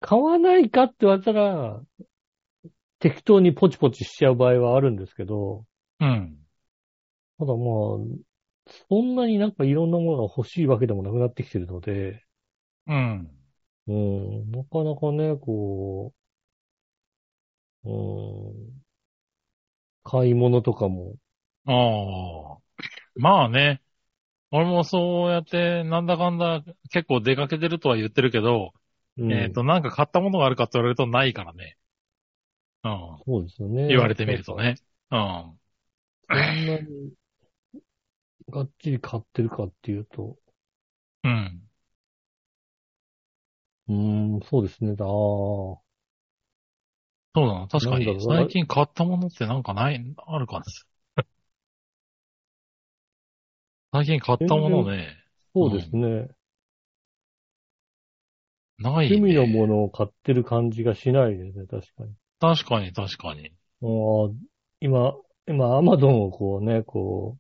[0.02, 1.82] 買わないかって言われたら、
[3.00, 5.66] 適当にポチポチしちゃう場合はあるんですけど、
[6.00, 6.38] うん。
[7.40, 12.24] ただまあ、そんなになんかいろんなものが欲しいわけでもなくなってきてるので、
[12.88, 13.32] うん。
[13.88, 16.14] うん、なかなかね、こ
[17.84, 17.94] う、う
[18.54, 18.82] ん、
[20.04, 21.16] 買い物とかも、
[21.66, 22.58] ああ。
[23.16, 23.82] まあね。
[24.52, 28.74] 俺もそうやって、なんだかんだ結構出かけてるとは言ってるけど、
[29.18, 31.78] うん、えっ、と、なんか買ったものがあるかって言われるとないからね。
[32.84, 33.18] うん。
[33.26, 33.88] そうですよね。
[33.88, 34.76] 言われてみるとね。
[35.12, 35.60] うん。
[36.30, 36.44] そんな
[36.80, 37.14] に、
[38.50, 40.38] がっちり買ってるかっていうと、
[41.24, 41.62] うん。
[43.88, 44.92] うーん、そうですね。
[44.92, 45.82] ああ、そ
[47.36, 47.68] うだな。
[47.68, 48.22] 確かに。
[48.22, 50.66] 最近買ったものってなんかない、あるかな。
[53.94, 55.18] 最近買ったものね。
[55.54, 56.30] そうですね。
[58.80, 59.16] ない、ね。
[59.16, 62.14] 趣味のものを買ってる感じがしないですね、確かに。
[62.40, 63.52] 確かに、確かに。
[64.80, 65.14] 今、
[65.48, 67.38] 今、アマゾンをこうね、こ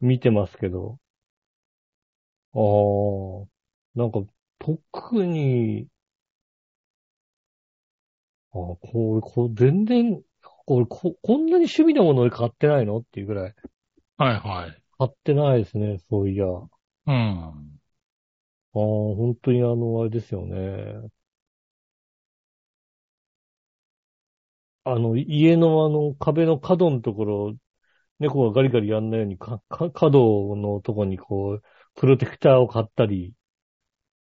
[0.00, 0.98] う、見てますけど、
[2.54, 3.46] ああ、
[3.94, 4.20] なんか、
[4.58, 5.86] 特に、
[8.52, 10.22] あーこれ、これ、全然、
[10.66, 12.98] これこ、こんなに趣味なもので買ってないの？
[12.98, 13.54] っていうぐらい、
[14.16, 14.82] はいはい。
[14.98, 16.46] 買ってないですね、そういや。
[16.46, 16.68] あ
[17.06, 17.80] うん。
[18.74, 21.10] あ、本当にあの、あれですよね。
[24.84, 27.56] あの、家のあの、壁の角のところ、
[28.20, 31.64] 猫がガリガリやんないように、か、か、角のとこにこう、
[31.96, 33.34] プロテクターを買ったり、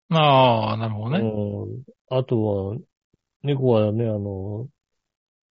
[0.09, 1.27] ああ、なるほどね。
[1.65, 2.77] うんあとは、
[3.43, 4.69] 猫はね、あの、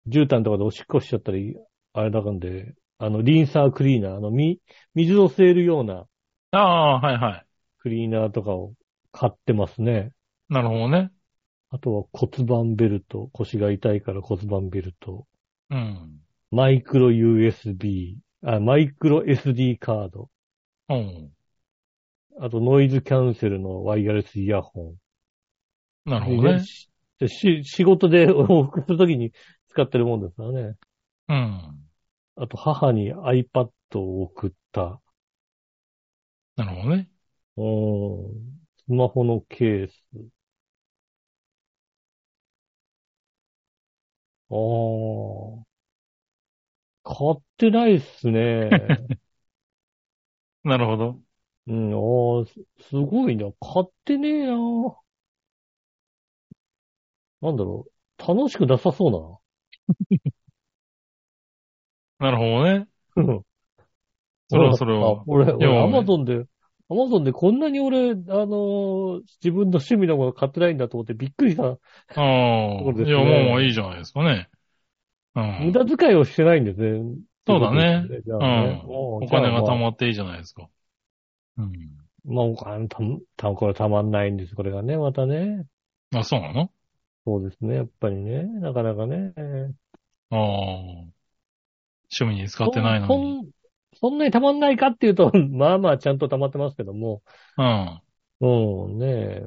[0.08, 1.56] 絨毯とかでおしっこしちゃったり、
[1.94, 4.60] あれだかんで、あの、リンサークリーナー、あの、み、
[4.94, 6.06] 水を吸えるような
[6.52, 7.46] ああ、はいはい。
[7.80, 8.74] クリーナーとかを
[9.10, 10.12] 買ってますね。
[10.48, 11.10] なるほどね。
[11.70, 15.26] あとは骨盤ベルト、腰が痛いから骨盤ベルト、
[15.70, 16.20] うん。
[16.52, 20.30] マイクロ USB、あ、マイクロ SD カード、
[20.88, 21.32] うん。
[22.38, 24.94] あとノイズキャンセルのワイヤレスイヤホ
[26.04, 26.08] ン。
[26.08, 26.62] なるほどね。
[27.18, 29.32] でし仕事で往復するときに
[29.70, 30.76] 使ってるもんですからね。
[31.28, 31.91] うん。
[32.42, 35.00] あと母に iPad を送った。
[36.56, 37.10] なるほどね。
[37.56, 38.66] うん。
[38.86, 39.94] スマホのケース。
[44.50, 45.64] ああ。
[47.04, 48.70] 買ってないっすね。
[50.64, 51.20] なるほど。
[51.66, 53.46] うん、ああ、すすごいな。
[53.60, 54.56] 買ってねえな。
[57.40, 57.86] なんだろ
[58.18, 58.22] う。
[58.26, 59.38] 楽しくなさそうな
[62.30, 62.86] るほどね。
[63.16, 63.42] な。
[64.48, 65.24] それはそれはあ。
[65.26, 66.44] 俺、俺、いやアマゾンで、
[66.90, 71.64] アマゾンでこんなに俺、あのー自分の趣味のもの買ってないんだと思ってびっくりした。
[71.64, 71.78] ああ、
[72.14, 73.18] そうですねいや、
[73.50, 74.48] もういいじゃないですかね。
[75.34, 75.66] うん。
[75.66, 77.16] 無駄遣いをしてないんですね。
[77.46, 80.68] そうだねってことですじゃあねうんおお金が貯ままっていいじゃないですか。
[81.56, 81.72] うん。
[82.24, 82.98] まあ、お金た、
[83.36, 85.66] た、これたまんないんです、これがね、またね。
[86.14, 86.72] あ、そうなの？
[87.24, 89.32] そうですね、やっぱりね、なかなかね。
[90.30, 91.21] ああ。
[92.20, 93.40] 趣味に使ってないのそに。
[93.42, 93.50] ん
[93.94, 97.22] そんなにたまんないかっていうと、 まあまあちゃんとたまってますけども。
[97.56, 98.00] うん。
[98.40, 99.46] うん、ねえ。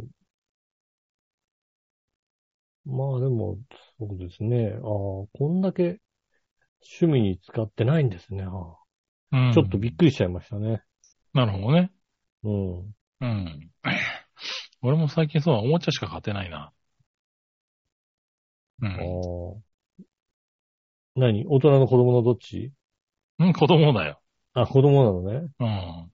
[2.85, 3.57] まあでも、
[3.99, 4.73] そうですね。
[4.73, 5.99] ああ、こんだけ
[6.99, 8.43] 趣味に使ってないんですね。
[8.43, 8.77] ああ
[9.31, 9.53] うん。
[9.53, 10.81] ちょっとびっくりしちゃいましたね。
[11.33, 11.91] なるほどね。
[12.43, 12.95] うん。
[13.21, 13.71] うん。
[14.81, 16.71] 俺も最近そうだ、おもちゃしか買ってないな。
[18.81, 19.64] うん。
[21.15, 21.45] 何？
[21.47, 22.71] 大人の子供のどっち？
[23.39, 24.21] うん、子供だよ。
[24.53, 25.49] あ、子供なのね。
[25.59, 26.11] うん。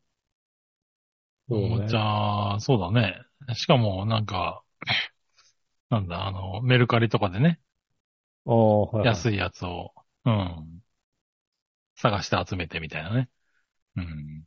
[1.50, 3.22] そうねおもちゃ、そうだね。
[3.56, 4.64] しかも、なんか、
[5.90, 7.60] なんだ、あの、メルカリとかでね、
[8.46, 9.28] ああ、はい、はい。
[9.28, 9.94] 安いやつを、
[10.26, 10.82] うん。
[11.96, 13.30] 探して集めてみたいなね。
[13.98, 14.46] うん。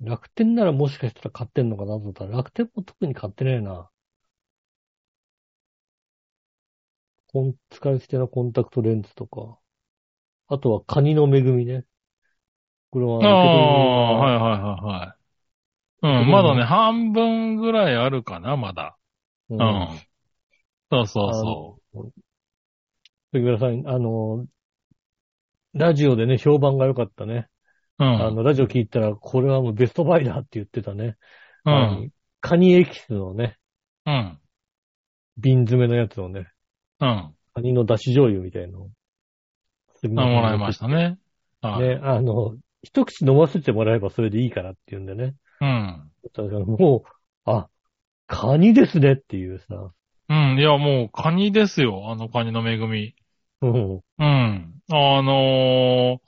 [0.00, 3.90] 楽天ならもしかしたら買ってんのかなと思ったら、楽天も特に買ってないな。
[7.70, 9.58] 使い捨てのコンタクトレンズとか。
[10.48, 11.84] あとはカニの恵みね。
[12.90, 14.18] これはああ、い。
[14.18, 15.24] はいはいはいはい。
[16.02, 18.96] うん、まだね、半分ぐらいあるかな、まだ。
[19.48, 20.00] ううんん。
[20.90, 21.80] そうそうそ
[23.32, 24.46] 杉村さん、あの、
[25.74, 27.48] ラジオでね、評判が良かったね。
[27.98, 28.04] う。
[28.04, 28.12] うん。
[28.12, 31.16] あの、ラジオ聞いたら、これはもうベストバイだって言ってたね。
[31.64, 32.12] うん。
[32.40, 33.58] カニエキスのね、
[34.06, 34.40] うん。
[35.36, 36.48] 瓶詰めのやつをね、
[37.04, 37.34] うん。
[37.54, 38.90] カニの出汁醤油みたいのを。
[40.04, 41.18] あもらいましたね。
[41.60, 41.88] はい。
[41.88, 45.34] ね、あの、一口飲ませてもらえばそれでいいからって言うんでね。
[45.60, 46.10] うん。
[46.34, 47.10] だからもう、
[47.44, 47.68] あ、
[48.26, 49.92] カニですねっていうさ。
[50.28, 50.58] うん。
[50.58, 52.10] いや、もう、カニですよ。
[52.10, 53.14] あのカニの恵み。
[53.62, 53.94] うん。
[53.96, 54.74] うん。
[54.90, 56.20] あのー、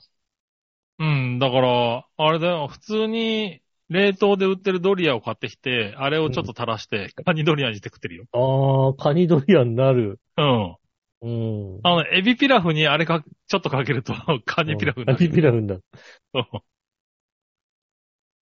[0.99, 1.39] うん。
[1.39, 2.67] だから、あれだよ。
[2.67, 8.25] 普通に、冷凍で売ってるドリアを買ってきて、あれをちょっと垂らして、カニドリアにして食ってるよ。
[8.31, 10.19] ああ、カニドリアになる。
[10.37, 10.77] うん。
[11.21, 11.81] うん。
[11.83, 14.13] あの、エビピラフにあれか、ちょっとかけると、
[14.45, 15.35] カニピラフになカニる。
[15.35, 15.83] ピラフになる。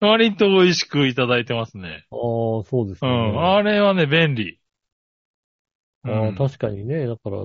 [0.00, 2.06] 割と美味しくいただいてますね。
[2.10, 2.16] あ
[2.60, 3.12] あ、そうですうね。
[3.32, 3.40] ん。
[3.54, 4.60] あれはね、便利。
[6.04, 7.06] ああうん確かにね。
[7.06, 7.44] だから、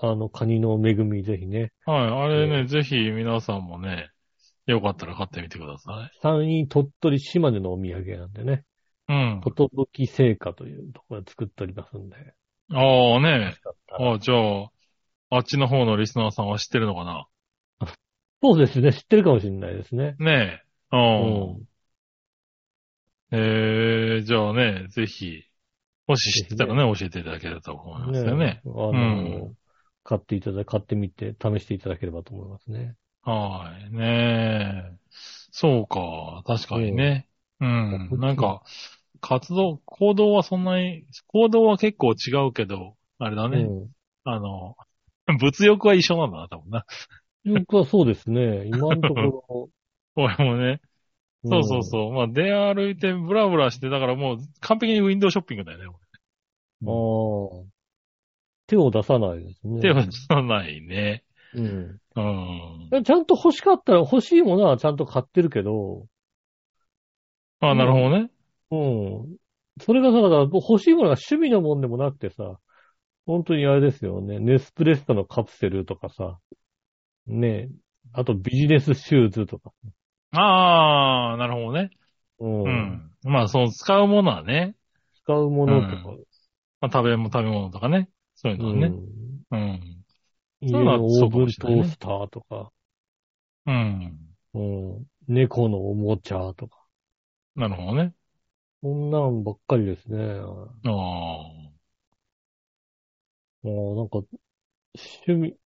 [0.00, 1.72] あの、カニの恵みぜひね。
[1.84, 2.10] はい。
[2.10, 4.11] あれね、ぜひ皆さんもね、
[4.66, 6.18] よかったら買ってみてください。
[6.22, 8.64] 山陰、鳥取、島根のお土産なんでね。
[9.08, 9.40] うん。
[9.42, 12.16] ことぶき製菓というところで作っておりますんで。
[12.72, 13.54] ああね。
[13.98, 14.70] ああ、じゃあ、
[15.30, 17.26] あっちの方のリスナーさんは知ってるのかな？
[18.42, 18.92] そうですね。
[18.92, 20.14] 知ってるかもしれないですね。
[20.18, 20.96] ねえ。
[20.96, 20.98] う
[23.30, 23.36] うん。
[23.36, 23.38] ん。
[23.38, 25.42] えー、じゃあね、ぜひ、
[26.06, 28.60] もし知ってたらね、教えていただければと思いますよね。
[28.66, 28.94] あの、う
[29.50, 29.54] ん
[30.04, 32.96] 買っていただ、買ってみて、試していただければと思いますね。
[33.22, 33.92] はい。
[33.92, 34.98] ねえ。
[35.52, 36.42] そうか。
[36.46, 37.28] 確かにね。
[37.60, 38.08] うん。
[38.10, 38.62] うんなんか、
[39.20, 43.58] 活動、行動はそんなに、行動は結構違うけど、あれだね。
[43.58, 43.90] うん。
[44.24, 44.76] あの、
[45.38, 46.84] 物欲は一緒なんだな、多分な。
[47.44, 48.66] 僕はそうですね。
[48.66, 49.70] 今のとこ
[50.16, 50.80] 俺もね。
[51.44, 51.50] ろ。
[51.50, 52.12] そうそうそう。
[52.12, 55.84] まあ、出歩いてブラブラして、だからもう完璧にウィンドウショッピングだよね。
[56.82, 56.88] うん。
[56.88, 57.72] ああ。
[58.66, 59.80] 手を出さないですね。
[59.82, 61.24] 手は出さないね。
[61.54, 61.98] うん。
[62.90, 63.04] うん。
[63.04, 66.06] ちゃんと欲しかったら、欲しいものはちゃんと買ってるけど、
[67.60, 68.30] あ、なるほどね。
[68.70, 69.36] うん。
[69.80, 72.58] それがさ、だから欲しいものが趣味のもんでもなくてさ、
[73.24, 74.40] 本当にあれですよね。
[74.40, 76.38] ネスプレッソのカプセルとかさ、
[77.26, 77.68] ね
[78.12, 79.72] あとビジネスシューズとか。
[80.32, 81.90] ああ、なるほどね。
[82.40, 82.62] うん。
[82.64, 83.10] うん。
[83.22, 84.74] まあ、その使うものはね。
[85.22, 86.02] 使うものとか。
[86.80, 88.08] まあ、食べも、食べ物とかね。
[88.34, 88.86] そういうのはね。
[89.52, 89.58] うん。
[89.58, 90.01] うい
[90.62, 92.70] うのオーブントースターとか、
[93.66, 94.18] うん。
[94.54, 95.06] うん。
[95.28, 96.78] 猫のおもちゃとか。
[97.54, 98.14] なるほどね。
[98.82, 100.18] そんなんばっかりですね。
[100.18, 100.92] ああ。
[103.62, 104.26] もうなんか、
[105.26, 105.56] 趣味、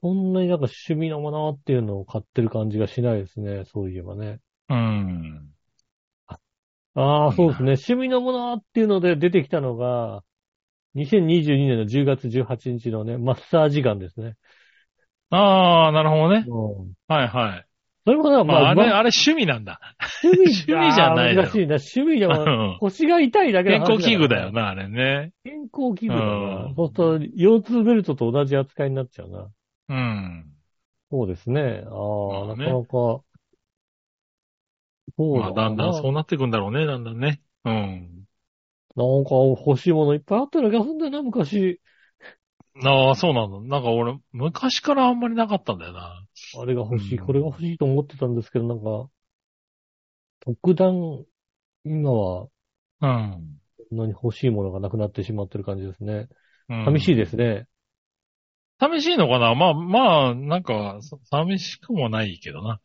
[0.00, 3.64] そんなになんか趣味のものっていうのを買ってる感じがしないですね。
[3.66, 4.40] そういえばね。
[4.68, 5.52] うん。
[6.94, 7.72] ああ、そうですね。
[7.72, 10.24] 趣味のものっていうので出てきたのが、
[10.96, 14.36] 2022年の10月18日のね、マッサージガンですね。
[15.30, 16.46] ああ、なるほどね。
[16.46, 16.94] うん。
[17.08, 17.66] はいはい。
[18.04, 19.80] それもさ、まあ、あれ、まあれ趣味なんだ。
[20.22, 21.76] 趣味 趣味じゃない難しいな。
[21.76, 24.52] 趣味でうも、ん腰が痛いだけの健話康器具だよな。
[24.52, 25.32] な、あれね。
[25.44, 26.38] 健康器具だう。
[26.38, 29.50] なんそうすると、腰痛ベルトと同じ扱いになっちゃうな。
[29.88, 30.56] うん。
[31.10, 31.82] そうですね。
[31.86, 33.22] ああ、なかなか、
[35.16, 37.40] そうまあ、だんだんそうななっていくんだろうね、だんだんね。
[37.64, 38.25] うん。
[38.96, 41.80] なんか欲しいものいっぱいあったような気がするんだよな、昔。
[42.82, 43.60] ああ、そうなんだ。
[43.60, 46.24] なんか俺、昔からあんまりなかったんだよな。
[46.60, 49.10] あれが欲しい、うんこれが欲しいと思ってたんですけど、なんか、
[50.40, 51.24] 特段、
[51.84, 52.48] 今は、
[53.00, 53.60] うん。
[53.88, 56.28] そんなに欲しいものがなくなってしまってる感じですね。
[56.68, 57.66] うん寂しいですね。
[58.78, 59.54] 寂しいのかな？
[59.54, 62.80] まあ、まあ、なんか、そ寂しくもないけどな。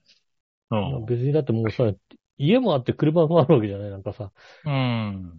[0.71, 1.05] うん。
[1.05, 1.91] 別にだってもうさ、
[2.37, 4.31] 家もあって車もあるわけじゃないなんかさ。
[4.65, 5.37] うん。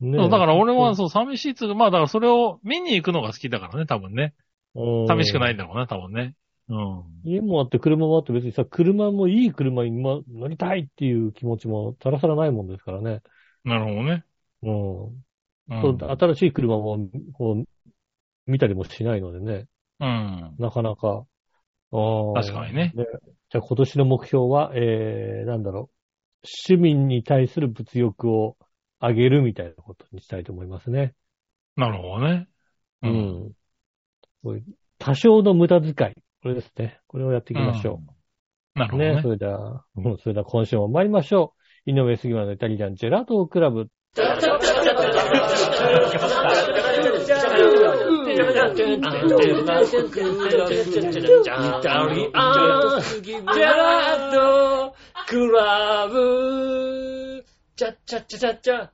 [0.00, 4.34] ねそうだから俺はそう、寂しいっつうか、まあだからそれを見に行くのが好きだからね、多分ね。
[4.74, 6.34] うん寂しくないんだろうな、多分ね。
[6.68, 7.04] うん。
[7.24, 13.22] 家もあって車もあって別にさ、車もいい車にま乗りたいっていう気持ちもさらさらないもんですからね。
[13.64, 14.24] なるほどね。
[14.62, 15.04] うん。
[15.06, 15.98] うん。
[15.98, 17.64] そう新しい車も、こう、
[18.46, 19.66] 見たりもしないのでね。
[20.00, 20.54] うん。
[20.58, 21.24] なかなか。
[21.90, 25.94] 確かにねじゃあ今年の目標は、えー、なんだろう。
[26.44, 28.56] 市民に対する物欲を
[29.00, 31.14] 上げるみたいなことにしたいと思いますね。
[31.76, 32.48] なるほどね。
[33.02, 33.08] う。
[33.08, 33.52] ん。
[34.42, 34.64] こういう
[34.98, 35.94] 多少の無駄遣い。
[35.94, 36.02] こ
[36.48, 36.98] れですね。
[37.06, 38.00] これをやっていきましょ
[38.74, 38.78] う。
[38.78, 39.14] なるほどね。
[39.16, 41.54] ね、それでは、うんそれでは今週も参りましょ
[41.86, 41.90] う。
[41.90, 43.78] 井上杉村のイタリアンジェラートクラブ。
[43.78, 43.88] はい、
[44.40, 44.48] ど
[48.08, 48.80] うもみなさん、こ
[52.06, 52.28] んに
[57.78, 58.90] ちは、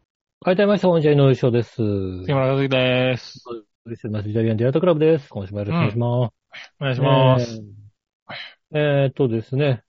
[0.53, 0.57] 井
[1.17, 1.77] 上翔です。
[1.77, 3.43] 杉村和樹です。
[3.49, 5.31] お送りしておりますイタリアンジェラートクラブです。
[5.31, 6.33] 今週もよろしくお願いします。
[6.81, 7.63] お願いします。
[8.75, 9.85] えーえーっとですね。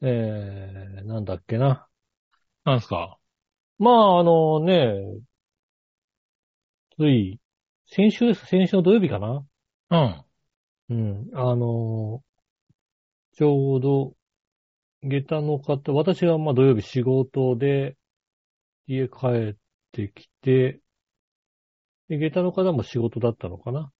[0.00, 1.86] えー、なんだっけな。
[2.64, 3.18] なんですか？
[3.78, 4.94] まあ、あのね、
[6.96, 7.38] つい、
[7.88, 8.46] 先週です。
[8.46, 9.44] 先週の土曜日かな
[9.90, 10.24] うん。
[10.88, 11.30] うん。
[11.34, 12.22] あの、
[13.36, 14.14] ちょうど、
[15.02, 17.98] 下駄の方、私はまあ土曜日仕事で、
[18.90, 19.56] 家帰っ
[19.92, 20.80] てきて、
[22.08, 23.92] で下駄の方も仕事だったのかな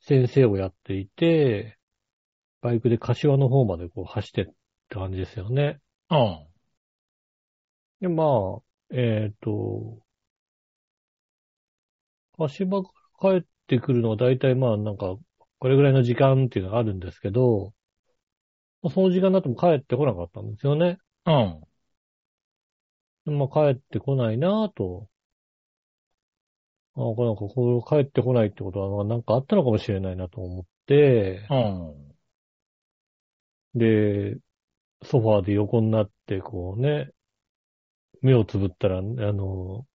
[0.00, 1.76] 先生をやっていて、
[2.60, 4.52] バイクで柏の方までこう走ってって
[4.94, 5.80] 感じですよね。
[6.10, 6.46] うん。
[8.00, 8.62] で、まあ、
[8.94, 9.98] えっ、と、
[12.38, 15.16] 柏から帰ってくるのは大体まあなんか、
[15.58, 17.72] これぐらいの時間っていうのがあるんですけど、
[18.82, 20.98] まあその時間になっても帰ってこなかったんですよね。
[21.26, 21.60] うん。
[23.26, 25.08] でまあ帰ってこないなぁと。
[26.94, 32.12] あなんかこれ帰ってこないってことはなんかあったのかもしれないなと思って、うん。
[33.74, 34.38] で、
[35.04, 37.10] ソファーで横になってこうね、
[38.22, 39.86] 目をつぶったら、あの、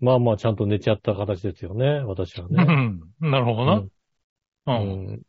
[0.00, 2.64] まあまあちゃんと寝ちゃった形ですよね、私はうね。
[2.64, 3.00] ん。
[3.20, 3.84] なるほどな。
[4.66, 5.22] ううん。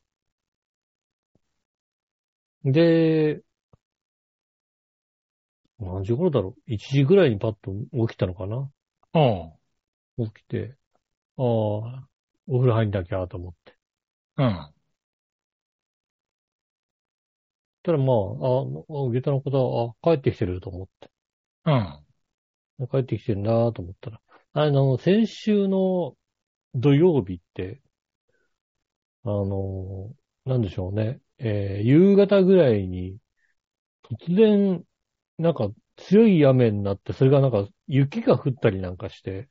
[2.64, 2.72] ん。
[2.72, 3.44] で、
[5.80, 7.72] 何時頃だろう ?1 時ぐらいにパッと
[8.08, 8.70] 起きたのかな？
[9.14, 10.26] うん。
[10.28, 10.78] 起きて、
[11.38, 12.10] ああ、
[12.48, 13.78] お風呂入んなきゃと思って。
[14.38, 14.74] うん。
[17.84, 21.10] たらまあ、あ、下駄の方は、あ、帰ってきてると思って。
[21.66, 21.72] う
[22.86, 22.88] ん。
[22.90, 24.22] 帰ってきてるなと思ったら。
[24.54, 26.16] あの、先週の
[26.76, 27.82] 土曜日って、
[29.24, 30.14] あの、
[30.46, 31.22] なんでしょうね。
[31.40, 33.18] えー夕方ぐらいに、
[34.04, 34.84] 突然、
[35.38, 39.50] なんか強い雨になって、それがなんか雪が降ったりなんかして。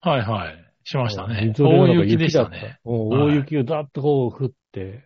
[0.00, 0.72] はいはい。
[0.84, 1.52] しましたね。
[1.58, 2.78] 大雪でしたね。
[2.84, 5.04] 大雪がざっとこう降って、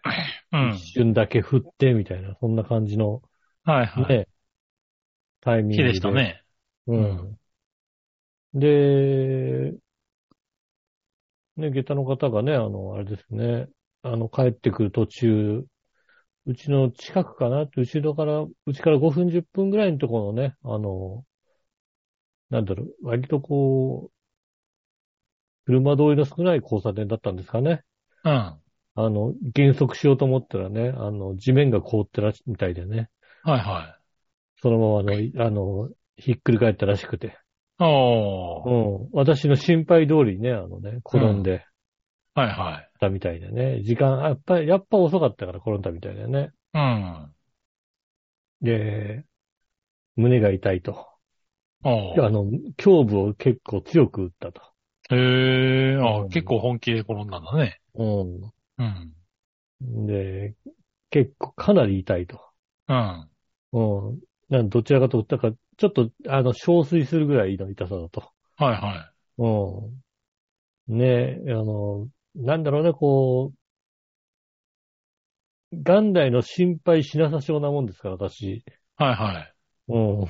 [0.52, 0.74] うん。
[0.74, 3.22] 一瞬だけ降ってみたいな、そんな感じの
[3.64, 4.18] はいはい。
[4.18, 4.28] ね、
[5.40, 5.88] タイミング日で。
[5.88, 6.42] でしたね。
[6.86, 7.38] うん。
[8.52, 9.74] で、
[11.56, 13.68] ね、下駄の方がね、あの、あれですね、
[14.02, 15.64] あの、帰ってくる途中、
[16.46, 17.64] うちの近くかな？
[17.64, 21.24] って、後ろから、うちから5分10分ぐらいのところのね、あの、
[22.50, 24.20] なんだろう、割とこう、
[25.66, 27.82] 車通りの少ない交差点だったんですかね。
[28.24, 28.32] うん。
[28.32, 28.60] あ
[28.96, 33.08] の、減速しようと思ったらね、あの、地面が凍ってらし、みたいでね、
[33.42, 34.00] はいはい。
[34.60, 37.38] そのままあの、あの、ひっくり返ったらしくて。
[37.78, 39.02] おー。
[39.02, 39.08] うん。
[39.12, 41.64] 私の心配通りにね、あのね、転んで
[42.34, 42.90] はいはい。
[43.00, 43.82] たみたいでね。
[43.82, 46.52] 時間、やっぱり、やっぱ遅かったから転んだみたいだよね。
[46.72, 47.34] うん。
[48.62, 49.24] で、
[50.16, 51.08] 胸が痛いと。
[51.84, 52.14] おー。
[52.16, 54.62] であの、胸部を結構強く打ったと。
[55.10, 57.80] へえ、あうん結構本気で転んだんだね。
[57.94, 58.04] う
[58.78, 59.14] うん。
[59.84, 60.06] ん。
[60.06, 60.54] で、
[61.10, 62.40] 結構かなり痛いと。
[62.88, 63.30] うん。
[63.72, 64.20] うん。
[64.48, 68.32] なんどちらかと、だから、ちょっと、あの、憔悴するぐらいの痛さだと。
[68.56, 70.98] はいはうん。
[70.98, 72.08] ねえ、あの、
[72.40, 73.60] なんだろうね、こう、
[75.72, 78.42] 元来の心配しなさそうなもんですから、私。
[78.42, 78.64] い。
[78.96, 79.54] はいはい。
[79.88, 80.26] うん。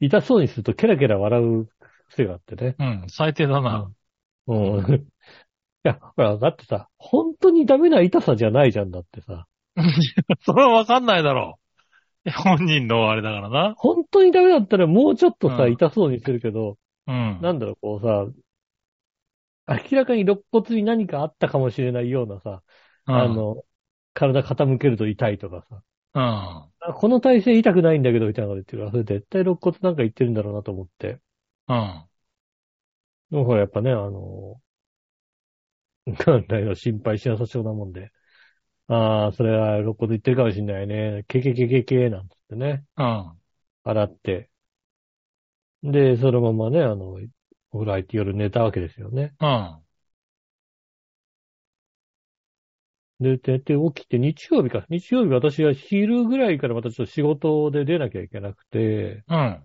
[0.00, 1.68] 痛そうにするとケラケラ笑う
[2.10, 2.76] 癖があってね。
[2.78, 3.04] うん。
[3.08, 3.90] 最低だな。
[4.46, 4.94] うん。
[4.94, 9.46] いや、ほら、だってさ、本当にダメな痛さじゃないじゃんだってさ。
[10.44, 11.58] それはわかんないだろ
[12.26, 12.30] う。
[12.30, 13.74] 本人のあれだからな。
[13.76, 16.76] 本当にダメだったらもうちょっとさ、うん痛そうにするけど、
[17.06, 17.38] うん。
[17.40, 18.26] なんだろう、こうさ、
[19.92, 22.62] 明らかに肋骨に何かあったかもしれないようなさ、
[23.06, 23.64] うんあ、の、
[24.14, 25.82] 体傾けると痛いとかさ、
[26.14, 26.70] うん。
[26.80, 31.20] あこの体勢痛くないんだけど、みたいなこと言ってるから、それ絶対肋骨なんか言ってるんだろうなと思って。
[31.68, 32.10] うん。
[33.30, 34.60] でもほら、やっぱね、あの、
[36.26, 38.10] なんだよ、心配しなさそうなもんで。
[38.88, 41.24] ああ、それは肋骨言ってるかもしんないね。
[41.28, 43.40] ケケケケケなんつってね、うん。
[43.84, 44.50] 洗って。
[45.82, 47.18] で、そのままね、あの、
[47.72, 49.34] お風呂入って夜寝たわけですよね。
[49.40, 49.82] うん。
[53.20, 54.86] で、で、で、起きて日曜日か。
[54.88, 59.62] 日曜日私は昼ぐらいからまたちょっと仕事で出なきゃいけなくて、うん。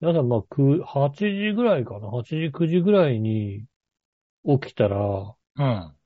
[0.00, 2.08] 皆さんまあ、く8時ぐらいかな。
[2.08, 3.64] 8時、9時ぐらいに
[4.44, 5.96] 起きたら、うん。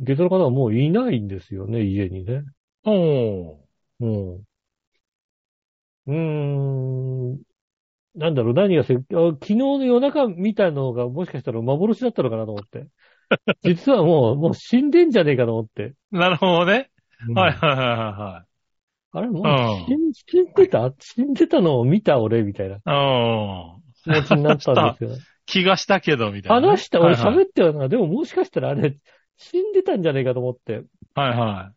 [0.00, 2.42] 下駄の方はもういないんですよね、家にね。
[2.84, 3.56] おー。
[4.00, 4.44] うん。
[6.06, 6.12] うー
[7.36, 7.53] ん。
[8.14, 12.86] なんだろう、何がせ、あ昨日の夜中見たのがもしかしたら幻だったのかなと思って。
[13.62, 15.94] 実はもう、もう死んでんじゃねえかと思って。
[16.10, 16.90] なるほどね。
[17.28, 18.44] うんはいはいはいは
[19.12, 20.92] あれ、もううん死ん死んでた？
[20.98, 25.10] 死んでたのを見た俺みたいないお気持ちになったんですよ。
[25.10, 25.18] ー。
[25.46, 26.68] 気がしたけど、みたいなね。
[26.68, 27.88] 話した、俺はいはい喋ったよな。
[27.88, 28.98] でももしかしたらあれ、
[29.36, 30.84] 死んでたんじゃねえかと思って。
[31.14, 31.72] はいは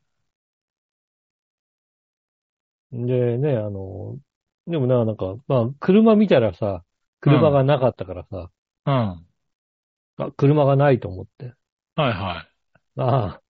[2.91, 4.17] でね、あの、
[4.67, 6.83] でもな、なんか、まあ、車見たらさ、
[7.21, 8.51] 車がなかったからさ、
[8.85, 8.89] い。
[8.89, 9.27] うん。
[10.17, 11.53] あ、車がないと思って。
[11.95, 12.47] はいは
[12.97, 13.41] ああ、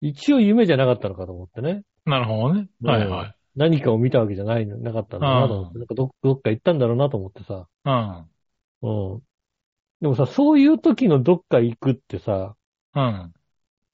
[0.00, 1.82] 一応夢じゃなかったのかと思ってね。
[2.06, 2.10] い。
[2.10, 2.68] なるほどね。
[2.82, 3.34] はいはい。
[3.56, 5.78] 何かを見たわけじゃないの、なかったんだなと思って。
[5.78, 7.66] なんかどどっか行ったんだろうなと思ってさ。
[7.84, 8.18] うん。
[8.82, 9.22] うん。
[10.00, 12.54] でもさ、そういう時のどっか行くってさ、
[12.94, 13.32] うん。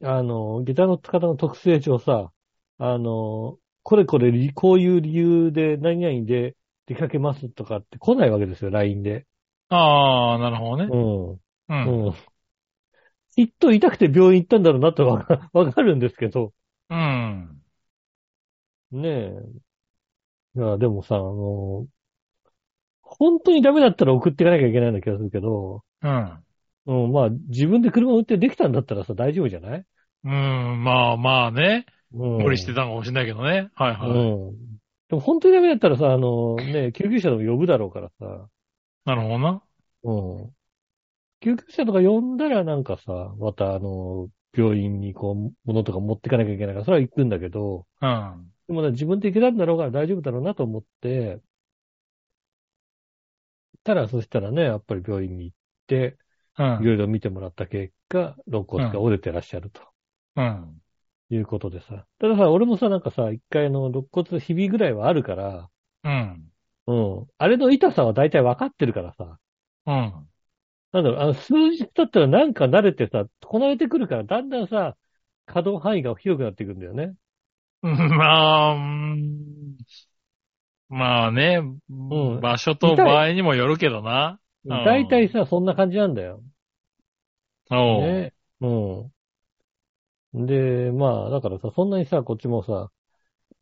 [0.02, 2.32] あの、ギターの使方の特性上さ、
[2.78, 6.56] あの、これこれ理、こういう理由で何々で
[6.86, 9.26] 出かけますとかって来ないわけですよ、LINE で。
[9.68, 10.88] ああ、なるほどね。
[10.90, 11.32] うん。
[11.32, 11.40] う。
[11.68, 12.14] うんん。
[13.34, 16.52] きっと痛くて病院行ったんだろうなってわかわかるんですけど、
[16.90, 17.62] うん。
[18.92, 19.32] ねえ。
[20.56, 21.86] いや、でもさ、あの、
[23.02, 26.44] 本当にダメだったら送っていかなきゃいけないような気がするけど、うん。
[26.86, 29.84] うん、まあ、自分で車運転できたんだったらさ、大丈夫じゃない？
[30.24, 30.84] うん。
[30.84, 31.86] まあまあね。
[32.12, 32.38] うん。
[32.38, 33.70] 無理してたかもしれないけどね。
[33.74, 34.54] はいうん。
[35.14, 35.16] はい。
[35.16, 38.48] でも本当にダメだったらさ、あの、ね、救急車でも呼ぶだろうからさ、
[39.04, 39.62] なるほどな。
[40.02, 40.12] う
[40.48, 40.56] ん。
[41.40, 48.52] 救急車とか呼んだらなんかさ、またあの、病院にこう、物とか持ってかなきゃいけないから、それは行くんだけど、うん。
[48.68, 51.40] でもね、自分で行けたんだろうから大丈夫だろうなと思って、
[53.84, 55.56] たら、そしたらね、やっぱり病院に行っ
[55.86, 56.18] て、
[56.56, 56.84] うんい。
[56.86, 59.82] ろいろ見てもらった結果、肋骨が折れてらっしゃると
[60.36, 60.80] うん。
[61.30, 62.06] いうことでさ。
[62.18, 65.70] たださ、俺もさ、なんかさ、一回あの、肋骨ひびぐらいはあるから、
[66.02, 66.50] うん。
[66.86, 67.26] うん。
[67.38, 69.38] あれの痛さは大体分かってるからさ。
[69.86, 70.28] うん。
[70.92, 74.96] なんだろう、あの、数日経ったらなんか慣れてさ、こなれてくるから、だんだんさ、
[75.46, 77.14] 可動範囲が広くなっていくんだよね。
[77.82, 79.76] う んまあ、うん
[80.88, 84.38] まあね、ん場所と場合にもよるけどな。
[84.68, 86.42] ん大体さ、そんな感じなんだよ。
[87.70, 88.24] おう。
[88.24, 88.32] ね。
[88.60, 88.66] う
[89.06, 89.13] ん。
[90.34, 92.90] で、まあ、だからさ、そんなにさ、こっちもさ、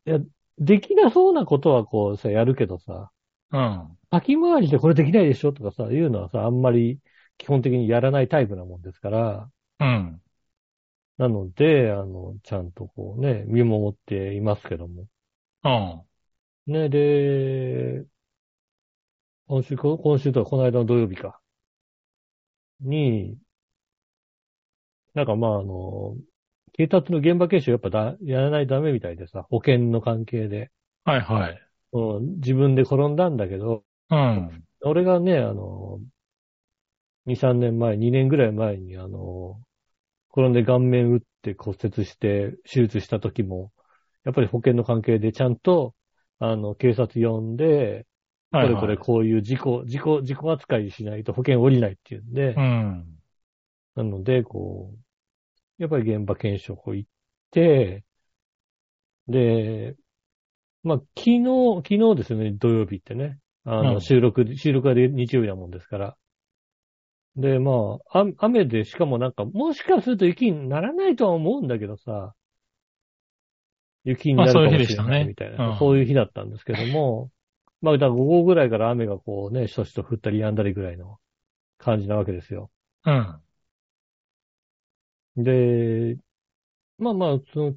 [0.07, 0.20] いや、
[0.59, 3.12] できなそうなことはこうさ、やるけどさ、
[3.51, 3.99] うん。
[4.12, 7.01] 先回りでこれできないでしょとかさ、いうのはさ、あんまり
[7.39, 9.51] 基本的にやらないタイプなもんですから、
[9.81, 10.23] うん。
[11.18, 15.07] なので、あの、ちゃんとこうね、見守っていますけども。
[15.64, 16.07] うん。
[16.66, 18.07] ね、で、
[19.47, 21.41] 今週、こ今週とはこの間の土曜日か。
[22.81, 23.39] に、
[25.14, 26.16] なんかまああの、
[26.75, 30.70] 警察の現場検証やっぱだ、やらないとダメみたいでさ、保険の関係で。
[31.05, 31.68] はいはい。
[31.93, 34.64] うん、自分で転んだんだけど、うん。
[34.83, 36.01] 俺がね、あの、
[37.27, 39.61] 2、3年前、2年ぐらい前にあの、
[40.33, 43.73] 転んで顔面打って骨折して手術した時も、
[44.25, 45.95] やっぱり保険の関係でちゃんと、
[46.41, 48.07] あの、警察呼んで、
[48.53, 48.75] こはいはい。
[48.75, 53.18] れこれこういう事故、事故、事故扱いしないと保険降りないっていうんで、うん。
[53.95, 54.99] なので、こう、
[55.83, 57.11] やっぱり現場検証行っ
[57.51, 58.05] て、
[59.26, 59.97] で、
[60.85, 64.01] まあ、昨日、昨日ですね、土曜日ってね、あの、うん。
[64.01, 66.16] 収録、収録が日曜日なもんですから。
[67.35, 72.33] で、まあ、あ雨で、しかもなんか、もしかすると雪にならないとは思うんだけどさ、
[74.05, 75.72] 雪になるかもしれないみたいな、まあそういう日でしたね。
[75.72, 75.78] うん。
[75.80, 77.30] そういう日だったんですけども、
[77.80, 81.18] まあ、だ午後ぐらいから雨がこうね、しとしと降ったり止んだりぐらいの
[81.78, 82.70] 感じなわけですよ。
[83.05, 83.43] うん。
[85.37, 86.16] で、
[86.99, 87.76] まあまあ、その、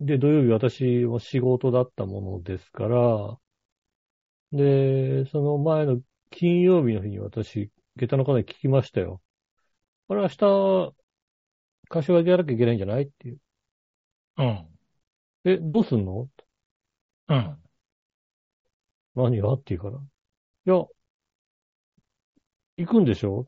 [0.00, 3.38] で、土曜日私は仕事だったものですから、
[4.52, 9.20] で、その前の金曜日の日に私、下駄の方に聞きましたよ。
[10.08, 10.94] あれ明日、
[11.90, 13.04] 柏木やらなきゃいけないんじゃない？
[13.04, 13.38] っていう。
[14.38, 14.68] うん。
[15.44, 16.28] え、どうすんの？
[17.28, 17.62] うん。
[19.14, 19.52] 何が？
[19.52, 19.98] って言うから。
[19.98, 20.00] い
[20.78, 20.86] や、
[22.78, 23.46] 行くんでしょ？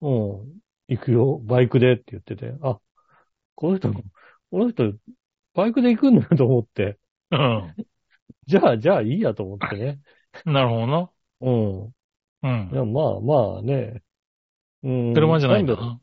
[0.00, 0.10] う
[0.44, 0.60] ん。
[0.90, 1.40] 行くよ。
[1.44, 2.52] バイクでって言ってて。
[2.62, 2.78] あ、
[3.54, 4.02] この人、こ
[4.52, 4.92] の人、
[5.54, 6.98] バイクで行くんだと思って。
[7.30, 7.74] うん。
[8.46, 10.00] じゃあ、じゃあいいやと思ってね。
[10.44, 11.10] なるほどな。
[11.40, 11.84] うん。
[11.84, 12.76] うんい。
[12.76, 14.02] や、まあまあね。
[14.82, 15.14] うん。
[15.14, 16.00] 車じゃないんだう。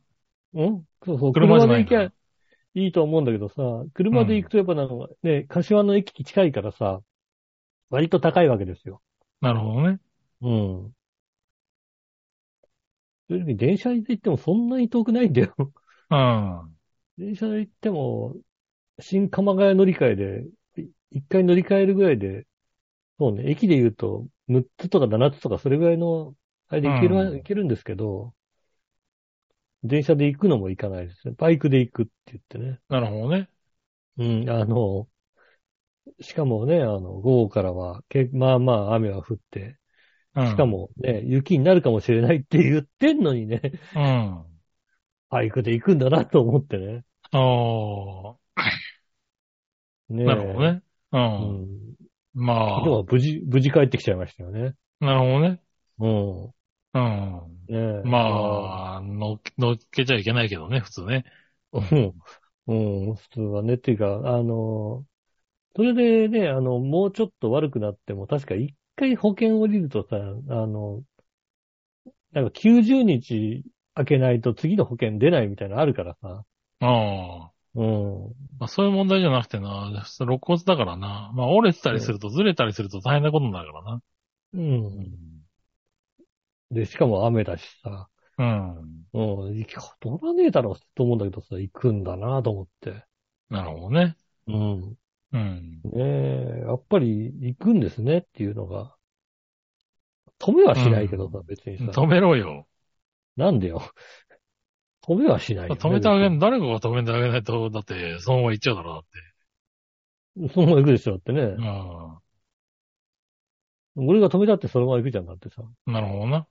[0.53, 0.85] うん？
[1.03, 1.33] そうそう。
[1.33, 3.55] 車じゃないんだ車で行きゃいいと思うんだけどさ、
[3.93, 7.01] 車で行くとやっぱなんかね、柏の駅近いからさ、
[7.89, 9.01] 割と高いわけですよ。
[9.41, 9.99] なるほどね。
[10.41, 10.93] うん。
[13.30, 15.55] 正直電車で行ってもそんなに遠くないんだよ。
[16.09, 16.78] うん。
[17.17, 18.36] 電車で行っても、
[18.99, 20.45] 新鎌ヶ谷乗り換えで、
[20.84, 22.47] い一回乗り換えるぐらいで、
[23.19, 26.36] そうね、駅で言うと、6つとか7つとかそれぐらいの、
[26.69, 28.34] あれで行けるわ、うん行けるんですけど、
[29.84, 31.34] 電車で行くのも行かないですね。
[31.38, 32.80] バイクで行くって言ってね。
[32.89, 33.49] なるほどね。
[34.17, 35.07] うん、あの、
[36.21, 39.78] しかもね、あの、午後からは、けまあまあ雨は降って、うん。
[40.45, 40.65] しか。
[40.65, 43.61] もね、雪になるかもしれないって言ってんのにね、
[43.95, 44.45] うん。
[45.29, 47.03] バイクで行くんだなと思ってね。
[47.31, 47.38] あ
[50.09, 50.25] ねあ。
[50.27, 50.81] なるほどね。
[51.11, 51.17] う。
[51.17, 51.23] うん
[51.63, 51.97] ん。
[52.33, 54.75] までも無事、無事帰ってきちゃいましたよね。
[55.01, 55.61] あ、なるほどね。
[55.99, 56.43] うん。
[56.45, 57.57] うん。
[57.67, 58.07] ねえ。
[58.07, 61.25] まあ、乗っ乗っけちゃいけないけどね、普通ね。
[61.73, 62.13] うん。
[62.67, 63.75] うん、普通はね。
[63.75, 65.05] っていうか、あの、
[65.75, 70.19] それでね、あの、もうちょっと悪くなっても、確か一回保険降りるとさ、あ
[70.67, 71.03] の、
[72.33, 73.63] なんか90日
[73.95, 76.43] 開けないと次の保険出ないみたいなのあるからさ。
[76.81, 77.51] ああ。
[77.75, 78.33] うん。
[78.59, 81.31] まあ、そういう問題じゃなくてな、肋骨だからな。
[81.35, 84.01] まあ、折れてたりすると、ずれたりすると大変なことになるからな。
[84.53, 85.27] うん。
[86.71, 88.09] で、しかも雨だしさ。
[88.39, 88.77] うん。
[89.13, 89.57] うん。
[89.57, 93.05] 行き取らねえだろうと思うんだけどさ、行くんだなと思って。
[93.49, 94.15] なるほどね。
[94.47, 94.95] うん。
[95.34, 95.82] うん。
[95.84, 98.95] ねえ、やっぱり行くんですねっていうのが。
[100.39, 101.86] 止めはしないけどさ、別にさ。
[101.86, 102.67] 止めろよ。
[103.36, 103.82] なんでよ。
[105.07, 105.80] 止めはしないよ、ね。
[105.82, 109.07] 止めてあげ別ん、誰かが止めてあげないと、だって、そのまま行っちゃうだろ、だって。
[110.38, 111.55] にそのまま行くでしょ、だってね。
[113.95, 115.63] 俺が止めたってそのまま行くじゃんだってさ。
[115.88, 115.93] うん。
[115.93, 116.47] なるほどな。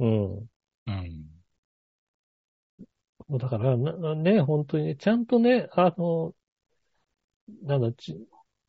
[0.00, 0.36] うん。
[0.86, 0.90] う
[3.36, 3.38] ん。
[3.38, 6.34] だから、ね、本当にね、ちゃんとね、あの、
[7.62, 8.16] なんだ、ち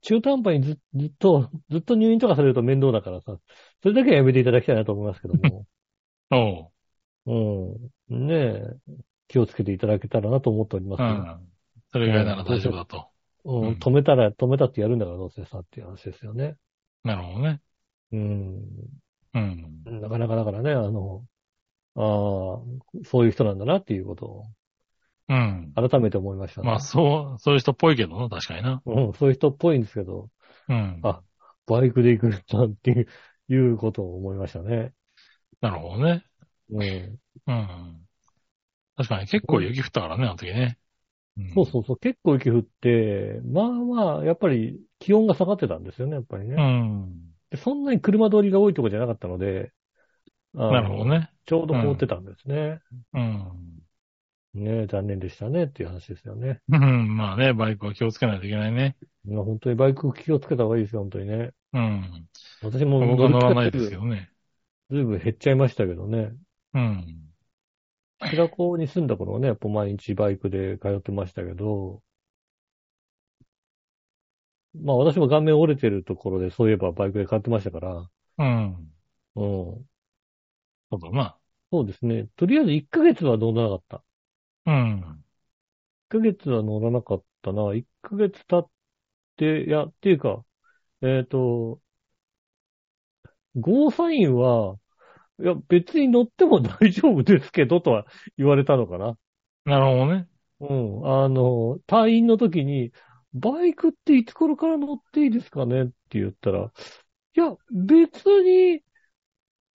[0.01, 3.38] 中途半端にずずっと、 ずっと入院とかされると面倒だからさ、
[3.82, 5.65] それだけはやめていただきたいなと思いますけども。
[6.32, 6.71] お
[7.25, 7.73] う。
[8.11, 8.27] うん。
[8.27, 8.75] ねえ、
[9.27, 11.03] 気をつけていただけたらなと思っております。
[11.03, 11.49] うん。
[11.91, 12.97] それぐらいなら大丈夫だと。
[12.97, 16.57] うんうん止めたら、止めたってやるんだからどうせさっていう話ですよね。
[17.03, 17.61] なるほどね。
[18.11, 18.65] うん。
[19.34, 19.84] うん。
[20.01, 21.25] なかなかだからね、あの、
[21.95, 22.05] ああ、
[23.05, 24.45] そういう人なんだなっていうことを
[25.30, 25.73] うん。
[25.75, 26.67] 改めて思いましたね。
[26.67, 28.82] まあ、そう、そういう人っぽいけどな、確かにな。
[28.86, 30.30] うん、そういう人っぽいんですけど、
[30.67, 30.99] うん。
[31.03, 31.21] あ
[31.67, 33.07] バイクで行くんだっていう、
[33.49, 34.91] いうことを思いましたね。
[35.61, 36.23] なるほどね。
[36.71, 37.19] うん。
[37.47, 37.99] うん。
[38.97, 40.77] 確かに結構雪降ったからね、あの時ね。
[41.39, 46.55] んそうそうそう、結構雪降って、まあまあ、やっぱり気温が下がってたんですよね、やっぱりね。
[46.55, 47.30] うん。
[47.51, 49.71] でそんなに車通りが多いとこじゃなかったので、
[50.53, 51.30] なるほどね。
[51.45, 52.80] ちょうど凍ってたんですね。
[53.13, 53.78] うん。
[54.54, 56.62] ね残念でしたねっていう話ですよね。
[56.70, 57.18] うん。
[57.18, 58.95] まあね、バイクは気をつけないといけないね。
[59.26, 61.52] いや本当にバイク気をつけた方がいいですよ、本当にね。
[61.74, 62.28] うん。
[62.62, 64.30] 私も僕は乗らないですけどね。
[64.89, 66.34] ずいぶん減っちゃいましたけどね。
[66.74, 67.30] うん。
[68.22, 72.02] 白子に住んだ頃はね、やっぱ毎日バイクで通ってましたけど、
[74.74, 78.91] まあ私も顔面折れてるところでそういえばバイクで通ってましたから、うん。
[79.36, 79.89] うん。
[80.91, 81.39] そうだな。
[81.72, 82.28] そうですね。
[82.36, 84.04] とりあえず1ヶ月は乗らなかった。
[84.66, 84.99] うん。
[84.99, 85.24] 1
[86.10, 87.74] ヶ月は乗らなかったな。
[87.76, 88.72] 1ヶ月経っ
[89.38, 90.45] て、いや、っていうか、
[91.03, 91.82] えっ、と、
[93.55, 94.78] ゴーサインは、
[95.41, 98.05] いや、別に乗っても大丈夫ですけど、とは
[98.38, 99.18] 言われたのかな。
[99.66, 100.30] なるほどね。
[100.62, 100.66] う
[101.05, 101.24] ん。
[101.26, 102.91] あの、退院の時に、
[103.34, 106.72] バイクっていつ頃から乗っていいですかねって言ったら、
[107.36, 108.84] いや、別に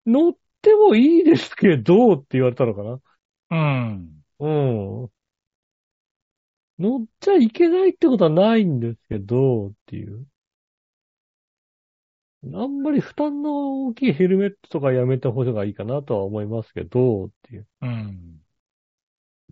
[0.06, 3.00] 乗ってもいいですけど、って言われたのかな。
[3.50, 3.56] う
[3.94, 4.21] ん。
[4.42, 5.10] うん。
[6.78, 10.26] 乗っちゃいけないってことはないんですけど、っていう。
[12.54, 18.40] あんまり負担の大きいヘルメットとかやめた方がいいかなとは思いますけど、っていううん。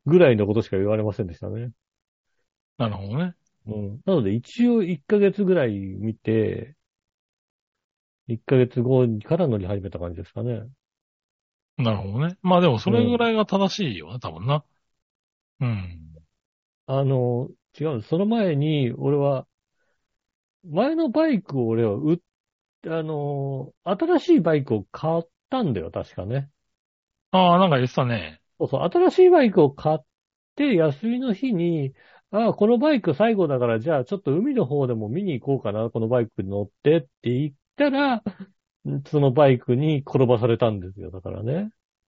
[0.07, 1.71] ぐらいのことしか言われませんでしたね。
[2.79, 3.35] なるほどね。
[3.67, 4.01] うん。
[4.05, 6.75] なので一応1ヶ月ぐらい見て、
[8.27, 10.63] 1ヶ月後から乗り始めた感じですかね。
[11.77, 12.37] なるほどね。
[12.43, 14.65] まあでもそれぐらいが正しいよね、多分な。
[15.61, 16.11] うん。
[16.87, 17.49] あの、
[17.79, 19.47] 違う、その前に、俺は、
[20.65, 22.19] 前のバイクを俺は売っ、
[22.87, 26.51] あの、新しいバイクを買ったんだよ、確かね。
[27.33, 28.41] ああ、なんか言ってたね。
[28.59, 29.99] そうそう、新しいバイクを買っ
[30.57, 31.95] て、休みの日に、
[32.31, 38.23] ああ、このバイク最後だから、じゃあちょっと海の方でも見に行こうかな、このバイクに乗ってって言ったら、
[39.07, 41.71] そのバイクに転ばされたんですよ、だからね。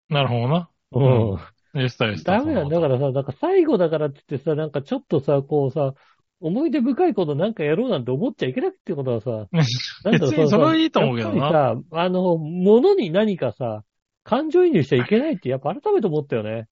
[0.10, 0.72] なるほどな。
[0.92, 1.00] う
[1.36, 1.57] ん。
[1.74, 2.38] うん言ってた。
[2.38, 2.80] ダメなんだ。
[2.80, 5.94] だからさ、なんか最後だからって言ってさ、なんかちょっとさ、こうさ、
[6.40, 9.48] 思い出深いことなんかやろうなんて思っちゃいけなくってことはさ、
[10.04, 11.50] なんだろう別にそれはいいと思うけどな。
[11.50, 13.84] さ、あの、物に何かさ、
[14.24, 16.68] 感情移入しちゃいけないって、やっぱ改めて思ったよね。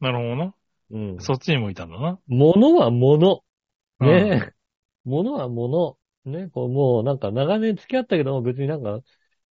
[0.00, 0.54] なるほどな。
[0.92, 1.16] うん。
[1.20, 2.18] そっちに向いたんだな。
[2.26, 3.42] 物は物。
[4.00, 4.52] うんね。
[5.04, 5.96] 物は物。
[6.24, 6.48] ね。
[6.52, 9.00] こうもうなんか長年付き合ったけども別になんか、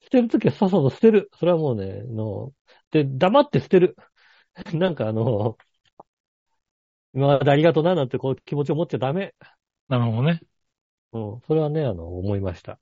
[0.01, 1.29] 捨てるときはさっさと捨てる。
[1.37, 2.51] それはもうね、の、
[2.91, 3.95] で、黙って捨てる。
[4.73, 5.57] なんかあの、
[7.13, 9.33] 今までありがとうななんてこう気持ちを持っちゃダメ。
[9.87, 10.41] なるほどね。
[11.13, 11.41] うん。
[11.47, 12.79] それはね、あの、思いました。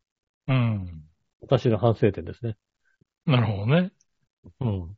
[0.48, 1.04] うん。
[1.42, 2.58] 私の反省点ですね。
[3.26, 3.92] なるほどね。
[4.60, 4.98] うん。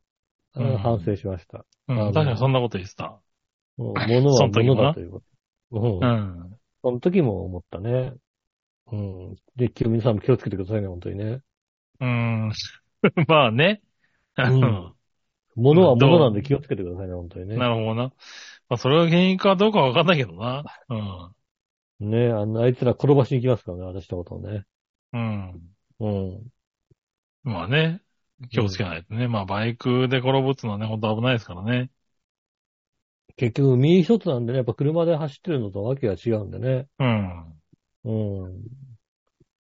[0.54, 1.64] あれは反省しました。
[1.88, 1.96] うん。
[2.12, 3.20] 確かにそんなこと言ってた。
[3.76, 5.26] もう物は 物だということ。
[5.72, 6.06] うんう。
[6.06, 6.58] ん。
[6.82, 8.14] その時も思ったね。
[8.90, 9.34] うん。
[9.54, 11.40] で、今日皆さんも気をつけてくださいね、本当にね。
[12.00, 12.52] うん。
[13.28, 13.80] まあね。
[14.36, 14.94] うん
[15.60, 17.56] 物は物なんで気をつけてくださいね、本当にね。
[17.56, 18.02] なるほどな。
[18.04, 18.12] ま
[18.74, 20.64] あ、それが原因かどうかわかんないけどな。
[22.00, 22.10] うん。
[22.10, 24.64] ねあの、あいつら転ばしに行きますからね、私のことをね。
[25.12, 25.60] うん。
[26.00, 26.42] うん。
[27.42, 28.00] まあね。
[28.50, 29.28] 気をつけないとね。
[29.28, 31.90] まあ、バイクで転ぶってのはね、ほんと危ないですからね。
[33.36, 36.86] 結局、身一つなんでね、やっぱ車で走ってるのとわけが違うんでね。
[36.98, 37.60] うん。
[38.04, 38.62] うん。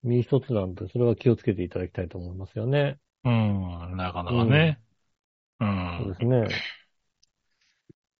[0.04, 2.98] 身一つなんで、それは気をつけていただきたいと思いますよね。
[3.24, 3.98] うん。
[3.98, 4.80] なかなかね。
[5.60, 5.66] う
[5.98, 6.16] そうんで。
[6.16, 6.48] すね。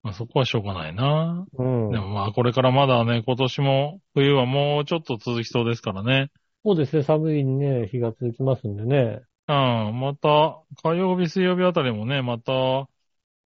[0.02, 1.46] まあ、そこはしょうがないな。
[1.58, 1.98] うんで。
[1.98, 6.30] もまあ、これからまだね、今年も冬はもうちょっと続きそうですからね。
[6.64, 9.22] そうですね、寒いね、日が続きますんでね。
[9.48, 10.00] うん。
[10.00, 12.88] また、火曜日、水曜日あたりもね、また、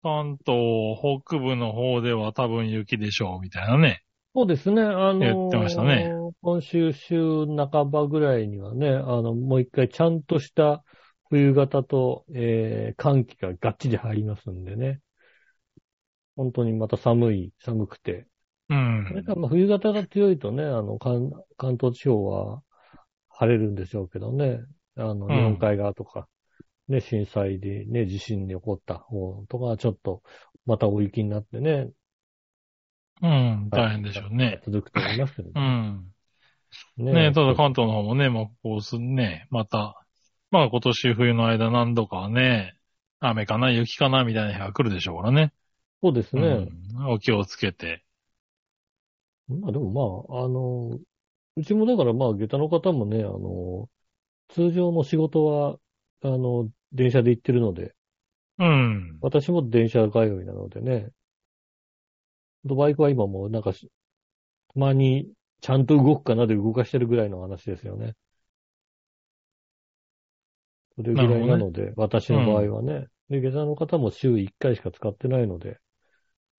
[0.02, 0.56] 関東
[1.24, 4.02] 北部の方では多分雪でしょう、みたいなね。
[4.34, 10.82] そうですね、あのー言ってましたね今週週半ばぐらいにはね、あの、もう一回ちゃんとした
[11.32, 15.00] 冬型と、えー、寒気ががっちり入りますんでね。
[16.36, 18.26] 本当にまた寒い、寒くて。
[18.68, 22.62] うんそれからまあ冬型が強いとね、あの、関関東地方は
[23.30, 24.60] 晴れるんでしょうけどね。
[24.96, 26.28] あの、ん日本海側とか、
[26.88, 30.22] ね、震災でね、地震に起こった方とか、ちょっと、
[30.66, 31.88] また大雪になってね、
[33.22, 33.68] うん。
[33.70, 34.60] 大変でしょうね。
[34.66, 35.58] 続くと思いますけどう。
[35.58, 36.12] ん。
[36.98, 40.01] ねねただ関東の方もね、まあ、こうすね、また、
[40.52, 42.78] まあ今年冬の間何度かはね、
[43.20, 45.52] 雨かな、雪かな、みたいな日が来るでしょうからね。
[46.02, 46.68] そうですね。
[46.92, 47.08] うん。
[47.08, 48.04] お気をつけて。
[49.48, 50.98] まあでもまあ、あの、
[51.56, 53.90] うちもだからまあ、下駄の方もね、あの、
[54.50, 55.78] 通常の仕事は、
[56.22, 57.94] あの、電車で行ってるので、
[58.58, 59.22] うん。
[59.22, 61.08] 私も電車通いなのでね、
[62.64, 63.90] バイクは今もうなんかし、
[64.74, 65.32] たまに
[65.62, 68.14] ちゃんと動くかなで動かしてるぐらいの話ですよね。
[70.96, 73.08] それぐらいなので、私の場合はね。
[73.28, 75.78] で、下駄の方も週1回しか使ってないので、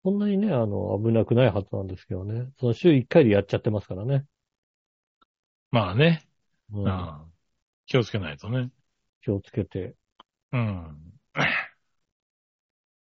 [0.03, 2.51] そんなにね、あの、危なくないはずなんですけどね。
[2.59, 4.25] その週1回でやっちゃってますからね。
[5.71, 6.25] まあね。
[6.71, 7.33] ううんん。
[7.87, 8.71] 気をつけないとね。
[9.21, 9.95] 気をつけて。
[10.51, 11.13] うん。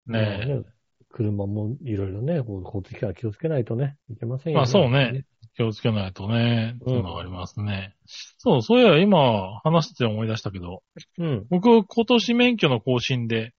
[0.07, 0.76] まあね
[1.17, 5.25] 車もいろいろね、交通機関気をつけないとね、いけませんよまあそうね。
[5.57, 7.97] 気をつけないとね、っていうのがありますね。
[8.37, 10.83] そう、そういや今話して思い出したけど、
[11.19, 11.47] うん。
[11.49, 13.55] 僕今年免許の更新で、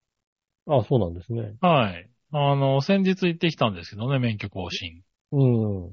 [0.68, 1.54] あそうなんですね。
[1.60, 2.08] はい。
[2.30, 5.02] あの、先日行ってきたんですけどね、免許更新。
[5.32, 5.92] うん。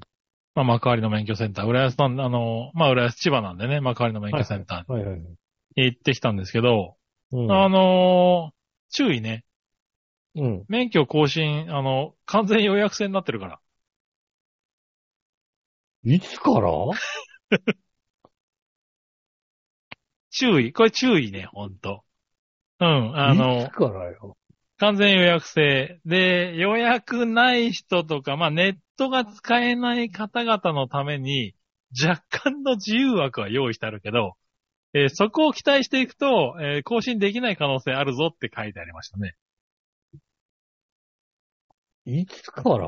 [0.53, 5.19] まあ、幕張の免許センター、浦安なんあの、まあ、浦安千葉なんでね、幕張の免許センターはいはいはい。
[5.21, 5.35] に
[5.85, 6.95] 行ってきたんですけど、
[7.31, 7.51] うん。
[7.51, 8.55] あのー
[8.91, 9.43] 注意ね。
[10.35, 10.65] うん。
[10.67, 13.59] 免許更新、あの、完全予約制になってるから。
[16.03, 16.69] いつから？
[20.31, 20.73] 注意。
[20.73, 22.03] これ注意ね、ほんと。
[22.79, 24.37] うん、あいのつ、からよ？
[24.77, 25.99] 完全予約制。
[26.05, 31.55] で、予約ない人とか、まあ、ネットが使えない方々のために、
[32.03, 34.33] 若干の自由枠は用意してあるけど、
[34.93, 39.35] えーそこを期待していくと、えー更新できない可能性あるぞって書いてありましたね。
[42.05, 42.87] いつから？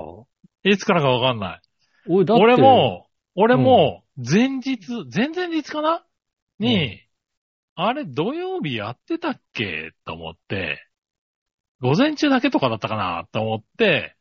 [0.64, 1.62] いつからかわかんない。
[2.08, 2.44] 俺、だって。
[2.44, 4.78] 俺、も、俺も、前日、
[5.14, 6.04] 前々日かな？
[6.60, 7.02] に、
[7.76, 9.92] あれ土曜日やってたっけ？
[10.06, 10.84] と思って、
[11.82, 13.28] 午前中だけとかだったかな？
[13.32, 14.16] と思って、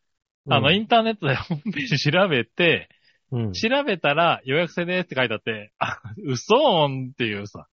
[0.49, 2.89] あの、インターネットでホームページ調べて、
[3.33, 6.55] うん、調べたら予約制ですって書いてあって、あ、嘘？
[6.87, 7.67] ーんっていうさ。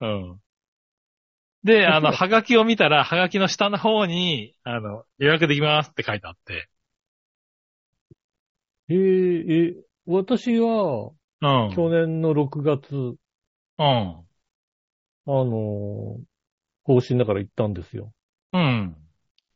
[0.00, 0.40] うん。
[1.64, 6.68] で、あの、 はがきを見たら、はがきの下の方に、あの、予約できますって書いてあって。
[8.88, 11.74] えーえ、私は、うん。
[11.74, 13.16] 去年の6月、うん。
[13.80, 14.24] あ
[15.26, 16.22] のー
[16.86, 18.12] 更新だから行ったんですよ。
[18.52, 18.96] うん。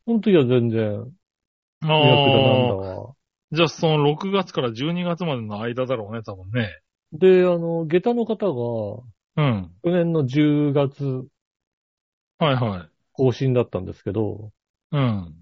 [0.07, 3.03] その時は全然予約だなんだああ。
[3.03, 3.15] わ。
[3.53, 6.71] じゃあ、その6月から12月までの間だろうね、多分ね。
[7.13, 9.03] で、あの、下駄の方が、
[9.37, 9.71] うん。
[9.83, 11.27] 去年の10月
[12.39, 12.89] はいはい。
[13.13, 14.53] 更新だったんですけど、
[14.93, 15.35] うん。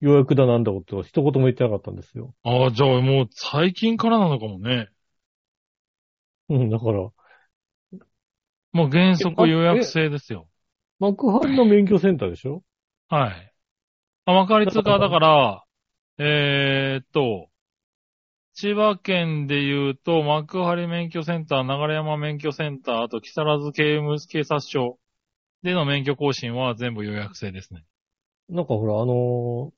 [0.00, 2.34] 予約だなんだこと一言も言ってなかったんですよ。
[2.42, 4.88] ああ、じゃあもう最近からなのかもね。
[6.50, 6.98] うん、だから、
[8.72, 10.46] もう原則予約制ですよ。
[10.98, 12.62] 幕張の免許センターでしょ？
[13.08, 13.54] はい。
[14.26, 15.64] あ、幕張通貨だから、
[16.18, 17.48] えーっと、
[18.52, 24.98] 千葉県で言うと、幕張免許センター、流山免許センター、あと木更津刑務警察署
[25.64, 27.84] での免許更新は全部予約制ですね。
[28.48, 29.74] なんかほら、あのー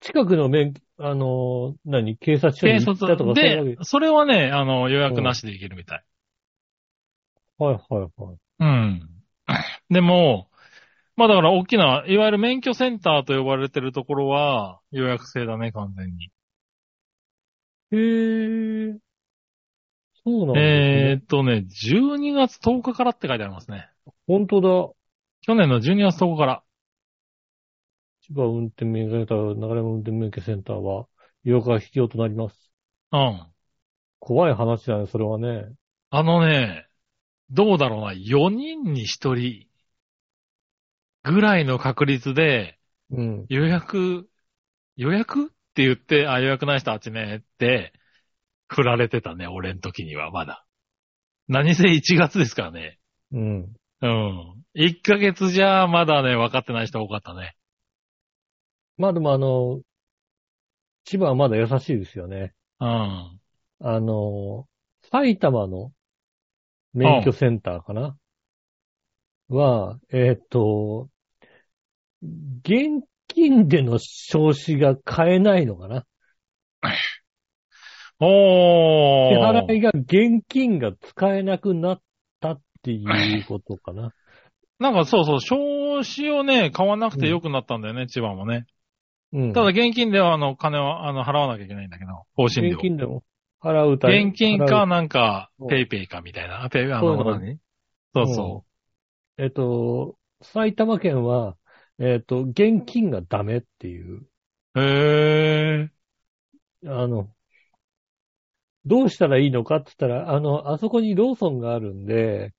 [0.00, 3.76] 近くの免、あのー何、警察署に警行ったとか、察そういうわけ？
[3.76, 6.04] で、それはね、あの、予約なしで行けるみたい。
[7.58, 8.38] はいはいはい。
[8.60, 9.24] うん。
[9.90, 10.50] でも、
[11.16, 16.30] まあだから大きな、いわゆる免許センターと呼ばれてるところは予約制だね、完全に。
[17.92, 17.96] へ
[18.90, 18.98] え。
[20.24, 21.12] そうなんですね。
[21.12, 23.90] えーっとね、12月10日からって書いてありますね。
[24.26, 24.68] 本当だ。
[25.42, 26.62] 去年の12月10日から。
[28.22, 31.06] 千葉運転免許センター、流山運転免許センターは、
[31.42, 32.72] 予約が必要となります。
[33.12, 33.46] うん。
[34.18, 35.68] 怖い話だね、それはね。
[36.10, 36.86] あのね、
[37.50, 39.66] どうだろうな、4人に1人
[41.22, 42.78] ぐらいの確率で
[43.10, 43.46] うん。
[43.48, 44.28] 予約、
[44.96, 45.46] 予約？
[45.46, 47.92] って言って、あ、予約ない人あっちねって、
[48.68, 50.64] 振られてたね、俺の時にはまだ。
[51.48, 52.98] 何せ1月ですからね。
[53.32, 53.74] うん。
[54.04, 54.64] うん。
[54.74, 57.56] 1ヶ月じゃまだね、分かってない人多かったね。
[58.98, 59.80] まあでもあの、
[61.04, 62.52] 千葉はまだ優しいですよね。
[62.80, 63.40] うん。
[63.80, 64.66] あの、
[65.10, 65.90] 埼玉の
[66.92, 68.14] 免許センターかな、
[69.48, 71.08] は、えーっと、
[72.22, 76.04] 現金での証子が買えないのかな？
[78.20, 79.34] おー。
[79.34, 82.02] 支払いが現金が使えなくなった
[82.84, 84.12] っていう ことかな。
[84.78, 88.66] なんかそうそう、証子をね、買わなくてよくなったんだよね、千葉もね。
[89.32, 89.52] うん。
[89.52, 92.80] ただ現金では、あの、金は、あの、払わなきゃいけないんだけど、更新料現。
[92.82, 93.22] 金でも
[93.60, 96.64] 払うた現金か、なんかう、んペイペイかみたいな。
[96.64, 97.58] あペイペイ、あの、そう何
[98.14, 98.64] そうそ
[99.38, 101.56] えっと、埼玉県は、
[101.98, 104.26] えっと、現金がダメっていう、
[104.74, 104.80] う。
[104.80, 105.88] へー。
[106.86, 107.30] あの、
[108.86, 112.52] どうしたらいいのかって言ったら、あの、あそこにローソンがあるんで、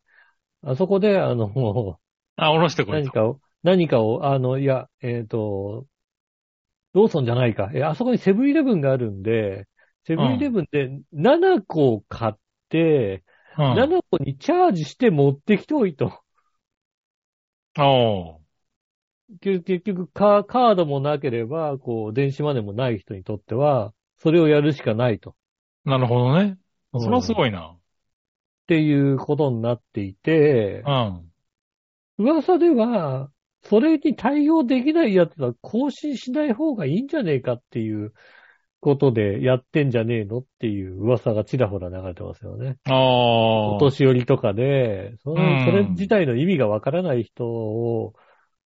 [0.66, 1.99] あそこで、あの、も
[2.38, 3.03] あ、下ろしてう、こいと。
[3.03, 5.88] 何かを、何かを、あの、いや、えっ、と、
[6.93, 7.72] ローソンじゃないか。
[7.74, 9.68] え、あそこにセブンイレブンがあるんで、
[10.05, 12.34] セブンイレブンで7個買っ
[12.70, 13.24] て、
[13.57, 13.66] うん。
[13.72, 16.22] 7個にチャージして持ってきておいと。
[17.78, 18.45] おー。
[19.41, 25.36] 結結局カー、カードもなければ、こう、電子マネーもない人にとっては、それをやるしかないと。
[25.86, 26.57] なるほどね。
[26.97, 27.34] それはすい。
[27.34, 27.78] ごいな。
[28.66, 31.32] っていうことになっていてう、ん。
[32.18, 33.30] 噂では、
[33.61, 38.13] それに対応できないやつは更新しない方がいいんじゃねえかっていう
[38.80, 42.78] ことでやってんじゃねえのっていう噂がちらほら流れてますよね。
[42.86, 43.80] あおー。
[43.80, 48.13] 年寄りとかで、そのうんそれ自体の意味がわからない人を、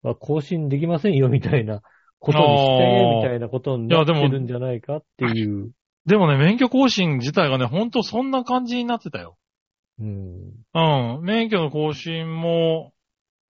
[0.01, 1.81] まあ更新できませんよみたいな
[2.19, 5.71] ことにして、あーみたいなことになってるんじゃないかっていう。
[6.05, 9.37] でもね、免許更新自体がね、ほんとそんな感じになってたよ。
[9.99, 11.17] うん。
[11.17, 11.23] うん。
[11.23, 12.93] 免許の更新も、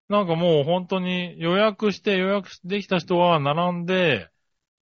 [0.09, 4.31] なんかもう本当に予約して予約できた人は並んで、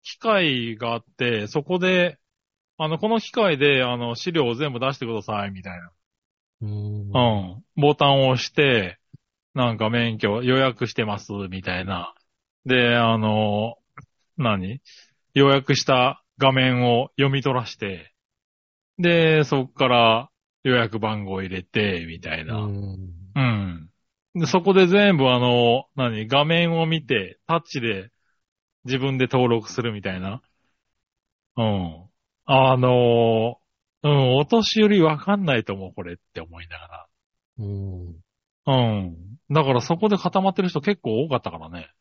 [0.03, 2.19] 機械があって、そこで、
[2.77, 5.79] あの、この機械で、あの、資料を全部出してください、みたい
[6.61, 7.11] うん。
[7.11, 7.21] な。
[7.21, 7.63] うん。
[7.75, 8.99] ボタンを押して、
[9.53, 12.13] なんか免許予約してます、みたいな。
[12.65, 13.77] で、あの、
[14.37, 14.81] 何？
[15.33, 18.13] 予約した画面を読み取らして、
[18.99, 20.29] で、そっから、
[20.65, 22.57] 予約番号入れて、みたいな。
[22.57, 23.09] うん。
[23.35, 23.89] うん。
[24.33, 28.09] で、そこで全部あの、何、画面を見て、タッチで
[28.83, 30.41] 自分で登録するみたいな。
[31.55, 32.09] うん。
[32.45, 33.59] あの、
[34.01, 37.07] うん、お年寄りわかんないと思う、これって思いなが
[37.59, 38.15] うん。
[38.65, 38.75] ら。
[38.75, 39.37] うん。
[39.51, 41.91] だからそこで固まってる人結構多かったからね。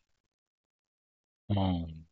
[1.51, 2.05] うん。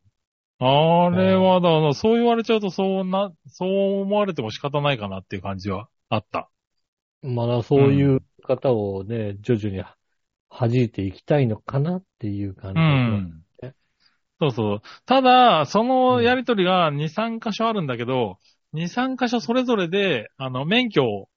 [0.59, 6.51] あれは、だからそう言われちゃうとそうな、そう思われても仕方ないかなっていう感じはあった。
[7.23, 9.83] まだそういう方をね、徐々に
[10.51, 13.43] 弾いていきたいのかなっていう感うじがしますん。
[14.41, 14.83] そうそう。
[15.07, 18.39] ただ、そのやりとりが2、3箇所あるんだけど、
[18.73, 21.29] 2、3箇所それぞれで、あの、免許を、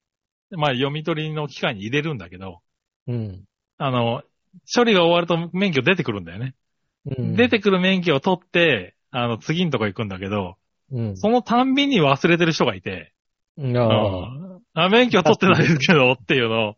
[0.50, 2.62] まあ、読み取りの機械に入れるんだけど、
[3.08, 3.46] うん。
[3.78, 4.24] あの、
[4.76, 6.56] 処理が終わると免許出てくるんだよね。
[7.06, 7.36] うん。
[7.36, 10.56] 出てくる免許を取って、あの、次のとこ行くんだけど、
[10.92, 11.18] うん。
[11.18, 13.14] そのたんびに忘れてる人がいて、
[13.58, 14.55] ああ。
[14.76, 16.76] あ、免許取ってないですけど、っていうのを、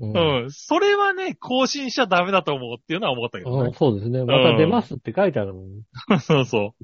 [0.00, 0.50] うんうん。
[0.50, 3.74] それはね、更新しちゃダメだと思うっていうのは思ったけどねうん。
[3.74, 4.24] そうですね。
[4.24, 6.20] また出ますって書いてあるもん。
[6.20, 6.74] そうそ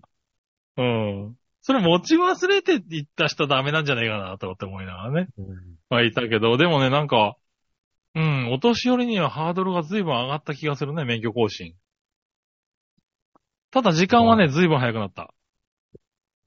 [0.77, 0.83] う。
[0.83, 1.37] うん。
[1.63, 5.29] それ持ち忘れて行った人ダメなんじゃないかなとって思いながらね。
[5.39, 5.47] うん
[5.89, 7.37] まあいたけど、でもね、なんか、
[8.15, 11.75] うん、お年寄りにはハードルが随分上がった気がするね、免許更新。
[13.71, 15.33] ただ時間はね、随分早くなった。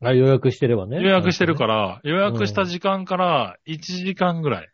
[0.02, 1.02] あ、予約してればね。
[1.02, 4.70] 予約してるから、予約した時間から1時間ぐらい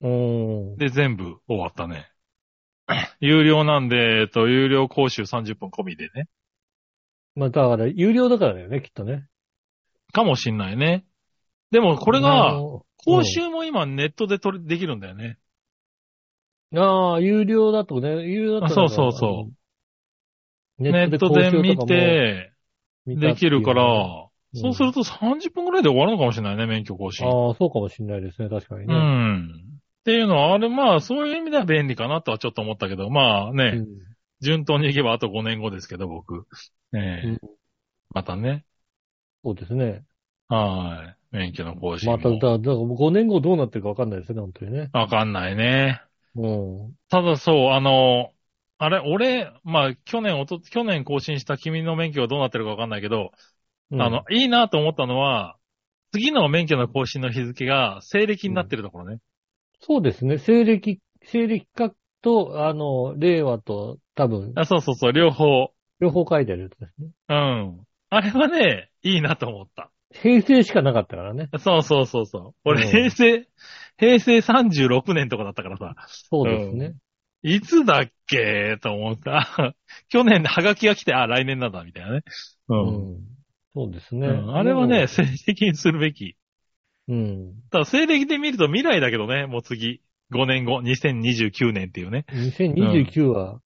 [0.00, 0.76] うん。
[0.76, 2.08] で全部終わったね。
[3.20, 6.28] 有料なんで、えっと、有料講習30分込みでね。
[7.34, 9.28] まあ、だから、有料だからだよね、きっとね。
[10.12, 11.04] かもしんないね。
[11.70, 15.38] でも、これあが、の、講習も今ネットで取り、できるんだよね。
[16.74, 18.66] ああ、有料だとね、有料だと。
[18.66, 19.52] あそうそうそう
[20.82, 22.52] ネネットで見て、
[23.16, 27.26] できるから、うんそうすると30分くらいで終わるのかもしれないね、免許更新。
[27.26, 28.94] ああ、そうかもしれないですね、確かにうね。
[28.94, 29.44] ん。
[29.44, 29.50] っ
[30.06, 33.86] ていうのは、あれ、まあ、そういう意味では便利かなとはちょっと思ったけど、まあね、うん
[34.40, 36.46] 順当にいけばあと5年後ですけど、僕。
[36.94, 37.38] ええうん
[38.10, 38.64] またね。
[39.44, 40.04] そうですね。
[40.48, 41.36] はい。
[41.36, 42.16] 免許の更新も。
[42.16, 44.88] また、だだから5年後どうなってるかわかんないですね、本当にね。
[44.92, 46.00] わかんないね。
[46.36, 46.96] うん。
[47.10, 48.32] ただそう、あの、
[48.78, 53.32] あれ、俺、まあ、去年、おと、去年更新した君の免許がどうなってるかわかんないけど、
[53.90, 55.56] うんあの、、いいなと思ったのは、
[56.12, 59.18] 次の免許の更新の日付が西暦になってるところね。
[59.80, 60.38] そうですね。
[60.38, 65.70] 西暦、西暦化と、あの、令和と多分、あそうそうそう、両方。
[66.00, 67.08] 両方書いてあるやつですね。
[67.28, 67.80] うん。
[68.10, 69.90] あれはね、いいなと思った。
[70.12, 71.48] 平成しかなかったからね。
[71.58, 72.54] そうそうそうそう。
[72.64, 73.46] 俺、うん平成、
[73.98, 76.94] 平成36年とかだったからさ、そうですね。
[77.42, 78.78] いつだっけ？
[78.80, 79.74] と思った。
[80.08, 82.22] 去年、ハガキが来て、あ、来年なんだ、みたいなね。
[82.68, 82.74] う。
[82.74, 83.18] うんん。
[83.74, 84.26] そうですね。
[84.26, 86.36] うんあれはね、西暦にするべき。
[87.08, 87.54] うん。
[87.70, 90.02] ただ、西暦で見ると未来だけどね、もう次。
[90.30, 92.26] 5年後、2029年っていうね。
[92.28, 93.60] 2029は、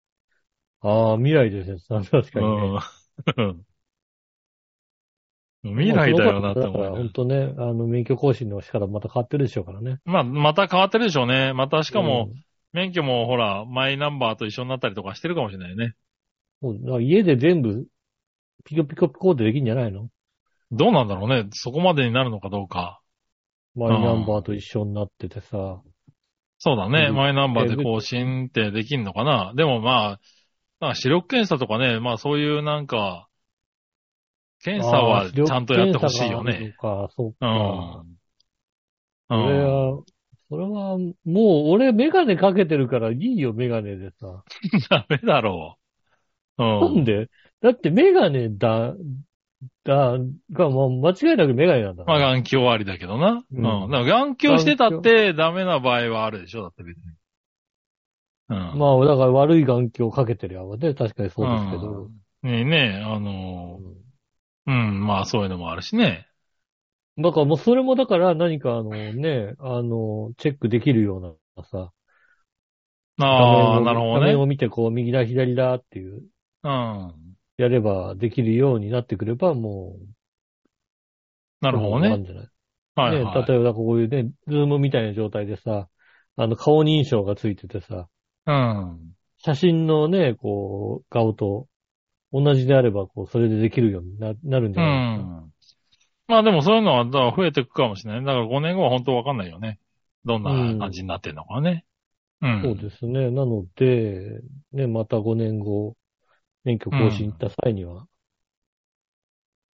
[0.81, 1.79] ああ、未来ですね。
[2.11, 2.79] 確かにね。
[3.37, 3.65] うん。
[5.65, 7.11] 未来だよなって思う本。
[7.11, 9.99] 当ね、あの、免許更新の仕方また変わってるでしょうからね。
[10.05, 11.53] まあ、また変わってるでしょうね。
[11.53, 15.95] またしかも、うん、免許もほら、マイナンバーと一緒になったりとかしてるかもしれないね。
[16.63, 17.87] そう家で全部、
[18.65, 20.09] ピコピコピコってできるんじゃないの？
[20.71, 21.49] どうなんだろうね。
[21.53, 23.01] そこまでになるのかどうか。
[23.75, 25.83] マイナンバーと一緒になっててさ。
[26.59, 27.09] そうだね。
[27.11, 29.53] うんマイナンバーで更新ってできんのかな。
[29.57, 30.21] でもまあ、
[30.81, 33.29] まあ視力検査とかね、まあそういうなんか、
[34.63, 36.77] 検査はちゃんとやってほしいよね。
[36.81, 37.09] ああ。
[37.11, 37.49] そううか。
[37.49, 38.07] ん。
[39.29, 39.97] それうん。
[39.97, 40.03] は、
[40.53, 41.35] それは、もう、
[41.71, 44.45] 俺メガネかけてるからいいよ、メガネでさ。
[44.91, 45.79] ダメだろ
[46.59, 46.63] う。
[46.63, 46.95] うん。
[46.97, 47.31] なんで？
[47.63, 48.93] だってメガネだ、
[49.85, 50.19] だ、
[50.53, 52.19] が、もう間違いなくメガネなんだまあ。
[52.35, 53.31] 眼鏡ありだけどな。
[53.31, 53.45] う。
[53.51, 57.03] うんんだから眼鏡してたってダメな場合はあるでしょだって別に。
[58.51, 58.79] うん。
[58.79, 60.93] まあ、だから悪い眼鏡をかけてるやわね。
[60.93, 62.11] 確かにそうですけど。
[62.43, 62.51] うん。
[62.51, 63.81] ねえね、あの、
[64.67, 66.27] うん、まあそういうのもあるしね。
[67.19, 71.21] だからもうそれもだから何かあのね、あの、チェックできるよう
[71.61, 71.93] なさ。
[73.19, 74.21] ああ、なるほどね。
[74.21, 76.23] 画面を見てこう右だ左だっていう、
[76.63, 77.15] うん。
[77.59, 80.07] やればできるようになってくればもう、
[81.61, 82.09] なるほどね。
[82.09, 82.49] なんじゃない？
[82.95, 83.41] はい、はい。
[83.41, 85.89] ね、例えばこういうね、ズームみたいな状態でさ、
[86.37, 88.09] あの顔認証がついててさ、
[88.47, 89.15] うん。
[89.39, 91.69] 写真のね、こう、顔と
[92.33, 95.23] 同じであれば、こう、それでできるようにななるんじうゃないですか？
[95.23, 95.52] ん。
[96.33, 97.05] まあでもそういうのは
[97.37, 98.21] 増えていくかもしれない。
[98.25, 99.81] だから5年後は本当わかんないよね。
[100.25, 101.85] どんな感じになってんのかね。
[102.41, 102.61] うん。
[102.63, 103.31] そうですね。
[103.31, 104.41] なので、
[104.73, 105.97] ね、また5年後、
[106.65, 108.09] 免許更新行った際には、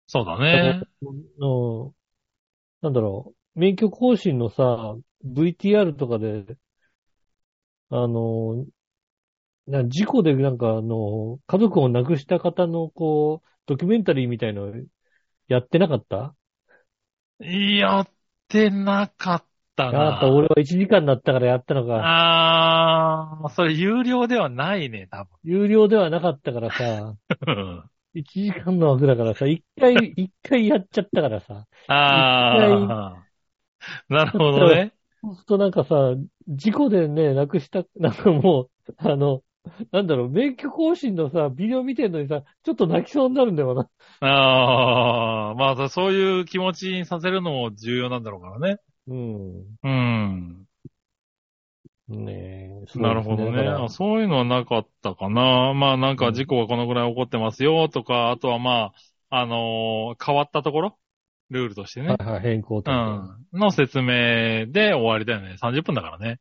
[0.07, 0.87] そうだね。
[1.39, 1.95] の
[2.83, 6.59] なんだろう、免許更新のさ、VTR とかで、
[7.91, 8.67] あの、
[9.67, 14.73] な事故でなんかあの、家族を亡くした方のこう、ドキュメンタリーみたいの
[15.49, 16.37] やってなかった？
[17.41, 18.09] やっ
[18.49, 19.45] てなかっ
[19.76, 20.05] たな。
[20.05, 22.05] やっぱ俺は1時間だったからやったのか。
[22.05, 27.91] あー、それ有料ではないね、多有料ではなかったからさ、分。
[28.14, 31.66] 1時間の枠だからさ、一回、 一回やっちゃったからさ。
[31.86, 34.14] あー。
[34.14, 34.95] なるほどね。
[35.22, 36.14] そうするとなんかさ、
[36.49, 39.43] 事故でね、亡くした、なんかもう、あの、
[39.93, 43.91] なんだろう、免許更新のさ、ビデオ見てんのにさ、ちょっと泣きそうになるんだよな。
[44.21, 48.81] あー、まあ、そういう気持ちにさせるのも重要なんだろうからね。
[49.07, 49.79] うん。
[49.83, 50.69] うん。
[52.09, 52.33] ね
[52.95, 52.99] え。
[52.99, 55.75] なるほどねそういうのはなかったかな。
[55.75, 58.93] まあなんか事故がこのぐらい起こってますよとか、あとはま
[59.31, 60.99] あ、あのー変わったところ？
[61.51, 62.09] ルールとしてね。
[62.09, 63.37] はいはい、変更とうか。
[63.57, 63.59] ん。
[63.59, 65.59] の説明で終わりだよね。
[65.59, 66.41] 30分だからね。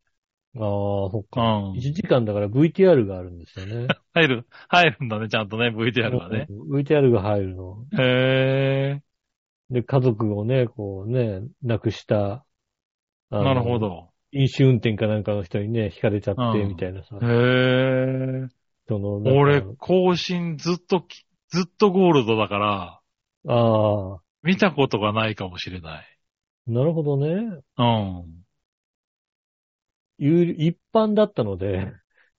[0.60, 1.42] ああ、そっうか。
[1.42, 1.94] ん1。
[1.94, 3.88] 時間だから VTR があるんですよね。
[4.14, 6.48] 入る、入るんだね、ちゃんとね、VTR がね。
[6.50, 7.86] うん VTR が入るの。
[8.00, 9.02] へ
[9.70, 12.46] で、家族をね、こうね、亡くした。
[13.30, 13.80] なるほ。
[13.80, 14.10] ど。
[14.32, 17.18] 飲酒運転かなんかの人にね、惹かれちゃって、うんみたいなさ。
[17.22, 18.48] へー。
[18.88, 23.00] その、俺、更新ずっとき、ずっとゴールドだから、
[23.50, 26.06] ああ、見たことがないかもしれない。
[26.68, 27.28] なるほどね。
[27.78, 28.47] うん。
[30.18, 31.94] 有一般だったので、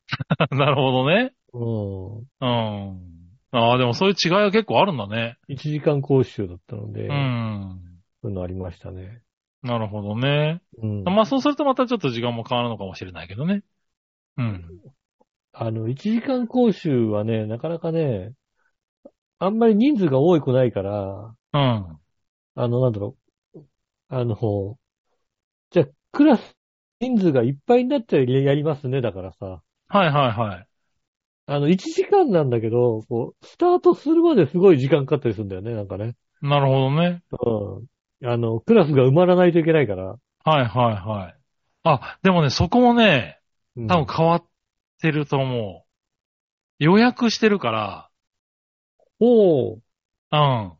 [0.50, 1.32] なるほどね。
[1.52, 2.16] うん。
[2.18, 3.18] うん。
[3.50, 5.36] ああ、でもそういう違いは結構あるんだね。
[5.48, 7.80] 1時間講習だったので、うん。
[8.22, 9.22] そういうのありましたね。
[9.62, 10.60] なるほどね。
[10.82, 11.04] うん。
[11.04, 13.62] まあそうするとまたちょっと時間も変わるのかもしれないけどね。
[14.36, 14.64] うん。
[15.52, 18.32] あの、1時間講習はね、なかなかね、
[19.38, 21.98] あんまり人数が多くないから、うん。
[22.54, 23.16] あの、なんだろ
[23.54, 23.60] う。
[24.08, 24.78] あの、
[25.70, 26.57] じゃあ、クラス、
[27.00, 29.62] 人数がいっぱいになっちゃややりますね、だからさ。
[29.88, 30.66] はいはいはい。
[31.46, 36.14] あの、1時間なんだけど、こう、スタートするまですごい時間かかったりするんだよね、なんかね。
[36.42, 37.22] なるほどね。
[37.32, 38.28] うん。
[38.28, 40.16] あの、クラスが埋まらないといけないから。
[40.44, 41.36] はいはいはい。
[41.84, 43.40] あ、でもね、そこもね、
[43.76, 44.44] うん多分変わっ
[45.00, 46.84] てると思う。
[46.84, 48.10] 予約してるから、
[49.20, 49.80] おー。
[50.30, 50.78] うん。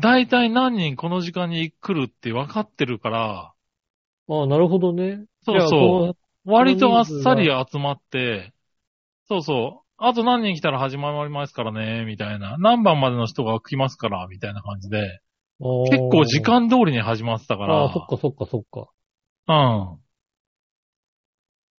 [0.00, 3.53] だいたい何人この時間に来るって分かってるから、
[4.28, 5.26] ああ、なるほどね。
[5.42, 6.14] そうそ
[6.46, 6.50] う。
[6.50, 8.52] 割とあっさり集まって、
[9.28, 9.86] そうそう。
[9.98, 12.56] あと何人来たら始まりますからね、みたいな。
[12.58, 15.20] 何番までの人が来ますから、みたいな感じで。
[15.90, 17.82] 結構時間通りに始まってたから。
[17.82, 18.90] ああ、そっかそっかそっか。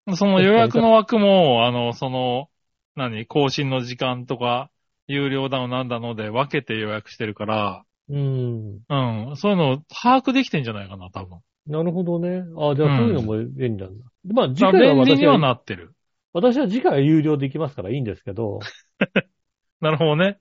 [0.08, 0.16] うん。
[0.16, 2.50] その予約の枠も、あの、その、
[2.96, 4.70] 何、更新の時間とか、
[5.08, 8.82] 有料だのなんだので分けて予約してるから、うん。
[8.90, 9.36] うん。
[9.36, 11.40] そういうのを把握できてんじゃないかな、多分。
[11.68, 12.44] なるほどね。
[12.58, 14.06] ああ、じゃあそういうのも便利なんだ。
[14.26, 15.94] まあ、次まあ回は私便利にはは、なってる。
[16.34, 18.60] 私は次回は有料できますからいいんですけど。
[19.82, 20.38] なるほどね。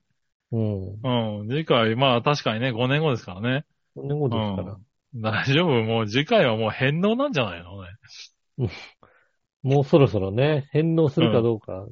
[0.53, 1.41] うん。
[1.41, 1.49] うん。
[1.49, 3.65] 次回、まあ確かにね、5年後ですからね。
[3.97, 4.73] 5年後ですから。
[4.75, 5.21] うん。
[5.21, 7.89] 大丈夫もう次回はもう返納なんじゃないのね。
[9.63, 11.87] もうそろそろね、返納するかどうか。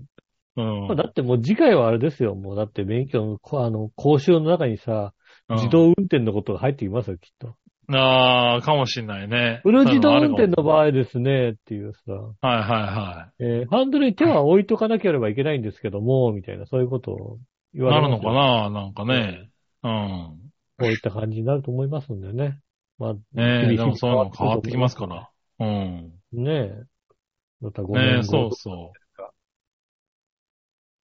[0.57, 0.87] うん。
[0.89, 2.35] まあだってもう次回はあれですよ。
[2.35, 5.15] もうだって免許の、こあの、講習の中にさ、
[5.49, 7.57] うん自動運転のことが入ってきますよ、きっと。
[7.99, 9.61] ああ、かもしんないね。
[9.63, 10.55] フル自動運転の。
[10.59, 17.39] の場合ですね、っていうさ、はいはいはえーハンドルに手は置いとかなければいけないんですけども、みたいな、そういうことを
[17.75, 17.91] 言い。
[17.91, 19.51] なるのわれますよかななんかね。
[19.83, 20.53] うん。
[20.79, 22.59] こういった感じになると思いますんでね。
[22.99, 25.31] まあ、ねえ、でもそういうの変わってきますから。
[25.61, 26.13] うん。
[26.33, 26.83] ねえ。
[27.61, 28.93] また5ねえ、年後そう、そ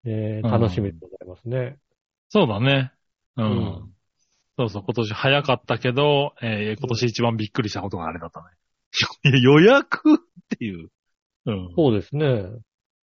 [0.06, 1.56] えーうん楽しみでございますね。
[1.56, 1.78] う。
[2.28, 2.92] そうだね。
[3.36, 3.46] うん。
[3.46, 3.50] う
[3.80, 3.93] ん
[4.56, 8.46] そうそう、今年早かったけど、えー今年一番びっくりしたことがあれだったね。
[9.24, 10.16] いや予約っ
[10.58, 10.90] ていう。
[11.46, 11.72] うん。
[11.74, 12.44] そうですね。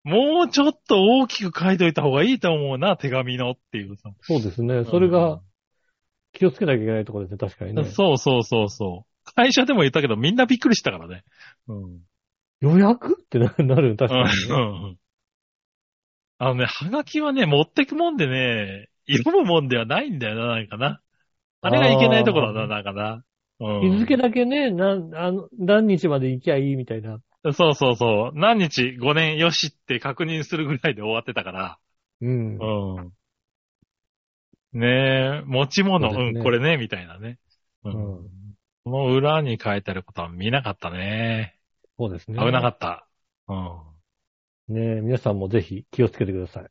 [0.05, 4.11] もうちょっと大きく書いといた方がいいと思うな、手紙のっていうさ。
[4.21, 4.85] そうですね。
[4.85, 5.41] それが
[6.33, 7.85] 気をつけなきゃいけないところですね、確かにね。
[7.85, 9.33] そうそうそうそう。
[9.35, 11.25] 会社でも言ったけど、みんなびっくりしたからね。
[11.67, 12.01] うん。
[12.61, 14.33] 予約ってななる確かにね。
[14.51, 14.99] うん
[16.41, 21.01] あのね、はがきはね、持ってくもんでね、読むもんではないんだよな、なんかな。
[21.61, 23.25] あれがいけないところだな、なんかな。
[23.61, 23.93] うん。
[23.93, 27.21] 日付だけね、なん、あの、何日まで行きゃいいみたいな。
[27.53, 28.39] そうそうそう。
[28.39, 31.79] 何日、5年よしって確認するぐらいで終わってたから。
[32.21, 32.59] うん。
[32.59, 33.13] うん。
[34.73, 37.39] ねえ、持ち物、そうねうん、これね、みたいなね。
[37.85, 38.29] ううんん。
[38.85, 41.59] この裏に書いてあることは見なかったね。
[41.99, 42.39] そうですね。
[42.39, 43.09] 危なかった。
[43.49, 43.99] うん。
[44.69, 46.71] ね皆さんもぜひ気をつけてください。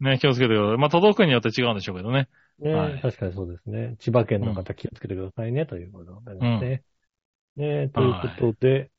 [0.00, 0.78] ね気をつけてください。
[0.78, 2.28] まあ、届くによって違うんでしょうけどね。
[2.60, 3.96] ね、はい確かにそうですね。
[3.98, 6.82] 千葉県の方気をつけてくださいね、ということでございますね。
[7.56, 8.90] ねということで、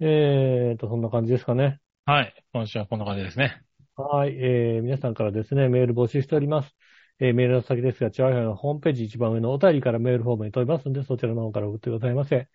[0.00, 1.78] えーと、そんな感じですかね。
[2.04, 2.34] はい。
[2.52, 3.62] 今週はこんな感じですね。
[3.96, 4.34] はい。
[4.36, 6.74] えー、皆さんからですね、メール募集しております。
[7.20, 12.48] えーメールの先ですが、チャーハンのホームページ一番上のお便りからメールフォームに飛びますので、そちらの方から送ってくださいませ。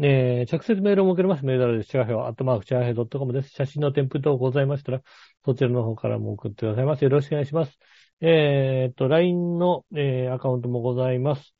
[0.00, 1.44] えー、直接メールを送れます。
[1.44, 3.50] メールアドレス、チャーハン、アットマーク、チャーハン .com です。
[3.50, 5.02] 写真の添付等ございましたら、
[5.44, 7.06] そちらの方からも送ってくださいませ。
[7.06, 7.78] よろしくお願いします。
[8.20, 11.54] えーと、LINE の、えーアカウントもございます。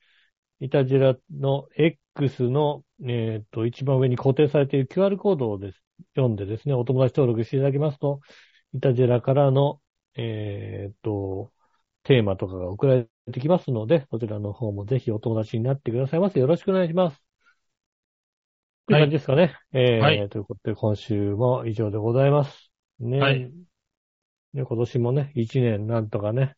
[0.59, 5.83] イタジラの X の、えーと、一番上に固定されている QR コードをです
[6.15, 8.21] 読んでですね、お友達登録していただきますと、
[8.73, 9.81] イタジェラからの、
[10.15, 11.51] えーっと、
[12.03, 16.39] テーマとかが送られてきますので、そちらの方もぜひお友達になってくださいませ。
[16.39, 17.21] よろしくお願いします。
[18.87, 19.55] という感じですかね。
[19.73, 22.71] えーはいということで、今週も以上でございます。
[22.99, 23.19] ね。
[23.19, 23.70] はい
[24.53, 26.55] ね今年もね、一年なんとかね、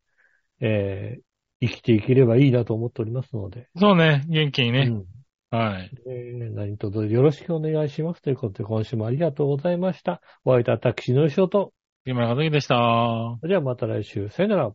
[0.60, 1.22] えー
[1.66, 3.70] 生きていければいいなと思っておりますので。
[3.78, 4.26] そうね。
[4.28, 4.88] 元気にね。
[4.90, 5.06] うん
[5.50, 5.92] はい。
[6.10, 8.22] えー何卒よろしくお願いします。
[8.22, 10.22] ということで、今週もありがとうございました。
[10.44, 11.72] お会いいたタクシーの仕事。
[12.06, 13.38] 木村和樹でした。
[13.48, 14.28] じゃあまた来週。
[14.30, 14.74] さよなら。